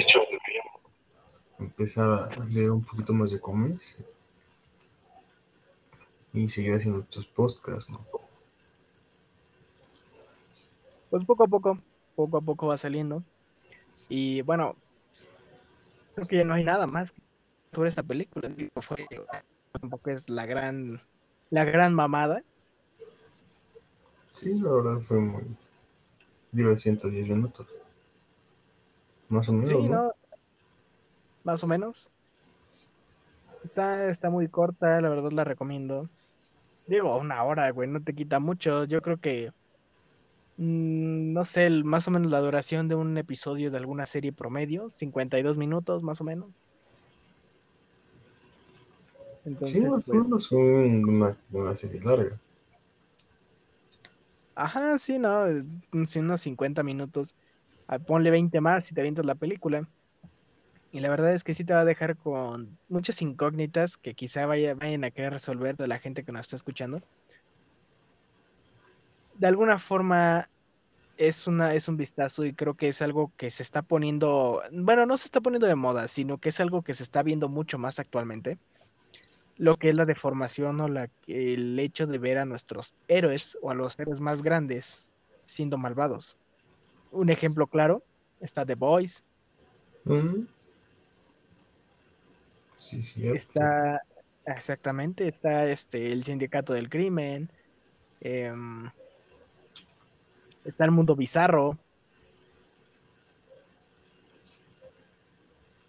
empezar 1.59 2.09
a 2.09 2.31
leer 2.47 2.71
un 2.71 2.85
poquito 2.85 3.13
más 3.13 3.33
de 3.33 3.39
cómics 3.39 3.97
y 6.33 6.49
seguir 6.49 6.73
haciendo 6.73 7.01
estos 7.01 7.27
podcasts, 7.27 7.91
¿no? 7.91 8.01
Pues 11.11 11.23
poco 11.27 11.45
a 11.45 11.49
poco, 11.49 11.79
poco 12.15 12.39
a 12.39 12.41
poco 12.41 12.67
va 12.69 12.77
saliendo. 12.77 13.23
Y 14.09 14.43
bueno, 14.43 14.77
creo 16.15 16.27
que 16.27 16.37
ya 16.37 16.45
no 16.45 16.55
hay 16.55 16.65
nada 16.65 16.87
más 16.87 17.15
sobre 17.73 17.89
esta 17.89 18.03
película. 18.03 18.51
tampoco 19.73 20.11
es 20.11 20.29
la 20.29 20.47
gran, 20.47 21.01
la 21.51 21.65
gran 21.65 21.95
mamada. 21.95 22.43
Sí, 24.31 24.61
la 24.61 24.71
verdad 24.71 25.01
fue 25.01 25.19
muy. 25.19 25.43
Digo, 26.53 26.77
110 26.77 27.29
minutos. 27.29 27.67
Más 29.29 29.49
o 29.49 29.53
menos. 29.53 29.69
Sí, 29.69 29.89
¿no? 29.89 30.13
Más 31.45 31.65
o 31.65 31.67
menos. 31.67 32.11
Está, 33.65 34.09
está 34.09 34.29
muy 34.29 34.49
corta, 34.49 35.01
la 35.01 35.09
verdad 35.09 35.33
la 35.33 35.45
recomiendo. 35.45 36.09
Digo, 36.87 37.17
una 37.17 37.43
hora, 37.45 37.71
güey, 37.71 37.89
no 37.89 38.03
te 38.03 38.15
quita 38.15 38.41
mucho. 38.41 38.85
Yo 38.85 39.01
creo 39.01 39.19
que 39.19 39.53
no 40.63 41.45
sé, 41.45 41.69
más 41.71 42.07
o 42.07 42.13
menos 42.13 42.31
la 42.31 42.41
duración 42.41 42.87
de 42.87 42.95
un 42.95 43.19
episodio 43.19 43.71
de 43.71 43.79
alguna 43.79 44.07
serie 44.07 44.33
promedio, 44.33 44.89
52 44.91 45.59
minutos 45.59 46.05
más 46.05 46.21
o 46.21 46.25
menos. 46.25 46.51
Entonces, 49.45 49.83
sí, 49.83 50.03
pues, 50.07 50.29
es 50.29 50.53
una, 50.53 51.37
una, 51.51 51.75
serie 51.75 52.01
larga. 52.01 52.39
Ajá, 54.55 54.97
sí, 54.99 55.19
no, 55.19 55.47
unos 55.93 56.41
50 56.41 56.85
minutos. 56.85 57.35
Ah, 57.89 57.99
ponle 57.99 58.31
20 58.31 58.61
más 58.61 58.85
si 58.85 58.95
te 58.95 59.01
avientas 59.01 59.27
la 59.27 59.35
película. 59.35 59.89
Y 60.93 61.01
la 61.01 61.09
verdad 61.09 61.33
es 61.33 61.43
que 61.43 61.55
sí 61.55 61.65
te 61.65 61.75
va 61.75 61.81
a 61.81 61.85
dejar 61.85 62.17
con 62.17 62.79
muchas 62.89 63.21
incógnitas 63.21 63.97
que 63.97 64.15
quizá 64.15 64.47
vaya, 64.47 64.75
vayan 64.75 65.03
a 65.03 65.11
querer 65.11 65.33
resolver 65.33 65.77
de 65.77 65.89
la 65.89 65.99
gente 65.99 66.23
que 66.23 66.31
nos 66.31 66.43
está 66.43 66.55
escuchando 66.55 67.01
de 69.35 69.49
alguna 69.49 69.79
forma 69.79 70.49
es, 71.17 71.47
una, 71.47 71.75
es 71.75 71.89
un 71.89 71.97
vistazo 71.97 72.45
y 72.45 72.53
creo 72.53 72.75
que 72.75 72.89
es 72.89 73.03
algo 73.03 73.33
que 73.37 73.51
se 73.51 73.63
está 73.63 73.83
poniendo, 73.83 74.63
bueno, 74.73 75.07
no 75.07 75.17
se 75.17 75.27
está 75.27 75.41
poniendo 75.41 75.67
de 75.67 75.75
moda, 75.75 76.09
sino 76.09 76.39
que 76.39 76.49
es 76.51 76.61
algo 76.61 76.83
que 76.83 76.95
se 76.95 77.03
está 77.03 77.23
viendo 77.23 77.49
mucho 77.49 77.79
más 77.79 77.99
actualmente. 77.99 78.59
lo 79.59 79.77
que 79.77 79.91
es 79.91 79.95
la 79.95 80.05
deformación 80.07 80.81
o 80.81 80.89
la, 80.89 81.09
el 81.27 81.79
hecho 81.79 82.07
de 82.07 82.19
ver 82.19 82.39
a 82.39 82.45
nuestros 82.45 82.95
héroes 83.09 83.59
o 83.63 83.71
a 83.71 83.75
los 83.75 83.99
héroes 83.99 84.21
más 84.21 84.43
grandes 84.43 85.13
siendo 85.47 85.79
malvados. 85.79 86.39
Un 87.11 87.31
ejemplo 87.31 87.67
claro 87.67 88.03
está 88.41 88.65
The 88.67 88.75
Boys. 88.75 89.25
Sí, 92.75 93.01
sí. 93.01 93.29
Está, 93.29 94.03
exactamente, 94.45 95.29
está 95.29 95.69
este, 95.69 96.11
el 96.13 96.25
Sindicato 96.25 96.73
del 96.73 96.89
Crimen. 96.89 97.51
Em, 98.21 98.91
está 100.65 100.85
el 100.85 100.91
mundo 100.91 101.17
bizarro. 101.17 101.79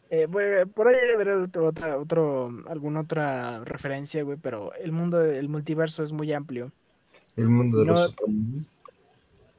Eh, 0.10 0.28
por 0.28 0.88
ahí 0.88 0.96
debe 0.96 1.14
haber 1.14 1.30
otro, 1.30 1.72
otro, 2.00 2.64
alguna 2.68 3.02
otra 3.02 3.64
referencia, 3.64 4.24
güey, 4.24 4.38
pero 4.38 4.72
el 4.76 4.92
mundo 4.92 5.18
del 5.18 5.50
multiverso 5.50 6.04
es 6.04 6.12
muy 6.12 6.32
amplio. 6.34 6.72
El 7.36 7.50
mundo 7.50 7.80
de 7.80 7.86
los 7.86 8.14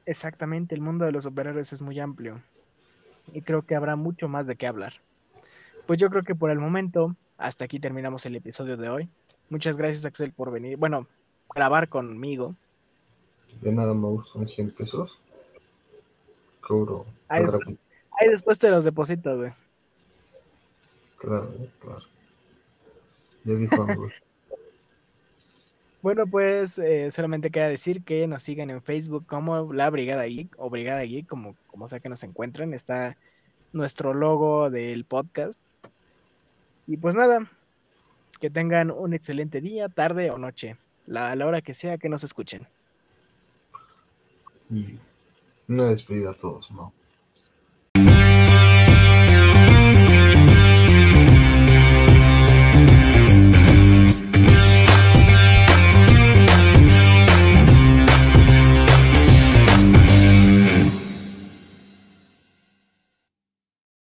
Exactamente, 0.05 0.75
el 0.75 0.81
mundo 0.81 1.03
de 1.03 1.11
los 1.11 1.23
superhéroes 1.23 1.73
es 1.73 1.81
muy 1.81 1.99
amplio. 1.99 2.41
Y 3.33 3.41
creo 3.41 3.63
que 3.63 3.75
habrá 3.75 3.95
mucho 3.95 4.29
más 4.29 4.47
de 4.47 4.55
qué 4.55 4.67
hablar. 4.67 4.93
Pues 5.87 5.99
yo 5.99 6.09
creo 6.09 6.23
que 6.23 6.35
por 6.35 6.51
el 6.51 6.59
momento, 6.59 7.15
hasta 7.37 7.65
aquí 7.65 7.79
terminamos 7.79 8.25
el 8.25 8.35
episodio 8.35 8.77
de 8.77 8.89
hoy. 8.89 9.09
Muchas 9.49 9.77
gracias, 9.77 10.05
Axel, 10.05 10.31
por 10.31 10.51
venir. 10.51 10.77
Bueno, 10.77 11.07
grabar 11.53 11.89
conmigo. 11.89 12.55
De 13.61 13.71
nada 13.71 13.93
más 13.93 14.27
son 14.27 14.47
100 14.47 14.67
pesos. 14.71 15.19
Cobro. 16.61 17.05
Ahí, 17.27 17.43
ahí 18.19 18.29
después 18.29 18.59
te 18.59 18.69
los 18.69 18.83
deposito, 18.83 19.37
güey. 19.37 19.51
Claro, 21.17 21.51
claro. 21.79 22.01
Ya 23.43 23.53
dijo 23.53 23.87
Bueno, 26.01 26.27
pues 26.27 26.77
eh, 26.77 27.09
solamente 27.09 27.49
queda 27.49 27.67
decir 27.67 28.03
que 28.03 28.27
nos 28.27 28.43
sigan 28.43 28.69
en 28.69 28.83
Facebook 28.83 29.25
como 29.25 29.73
la 29.73 29.89
Brigada 29.89 30.25
Geek 30.25 30.53
o 30.59 30.69
Brigada 30.69 31.01
Geek, 31.01 31.25
como, 31.25 31.55
como 31.65 31.89
sea 31.89 31.99
que 31.99 32.09
nos 32.09 32.23
encuentren. 32.23 32.75
Está 32.75 33.17
nuestro 33.73 34.13
logo 34.13 34.69
del 34.69 35.05
podcast. 35.05 35.59
Y 36.85 36.97
pues 36.97 37.15
nada, 37.15 37.49
que 38.39 38.51
tengan 38.51 38.91
un 38.91 39.15
excelente 39.15 39.61
día, 39.61 39.89
tarde 39.89 40.29
o 40.29 40.37
noche, 40.37 40.77
la, 41.07 41.31
a 41.31 41.35
la 41.35 41.47
hora 41.47 41.61
que 41.61 41.73
sea 41.73 41.97
que 41.97 42.09
nos 42.09 42.23
escuchen. 42.23 42.67
Y 44.69 44.99
una 45.67 45.85
despedida 45.89 46.31
a 46.31 46.37
todos, 46.37 46.69
¿no? 46.71 46.93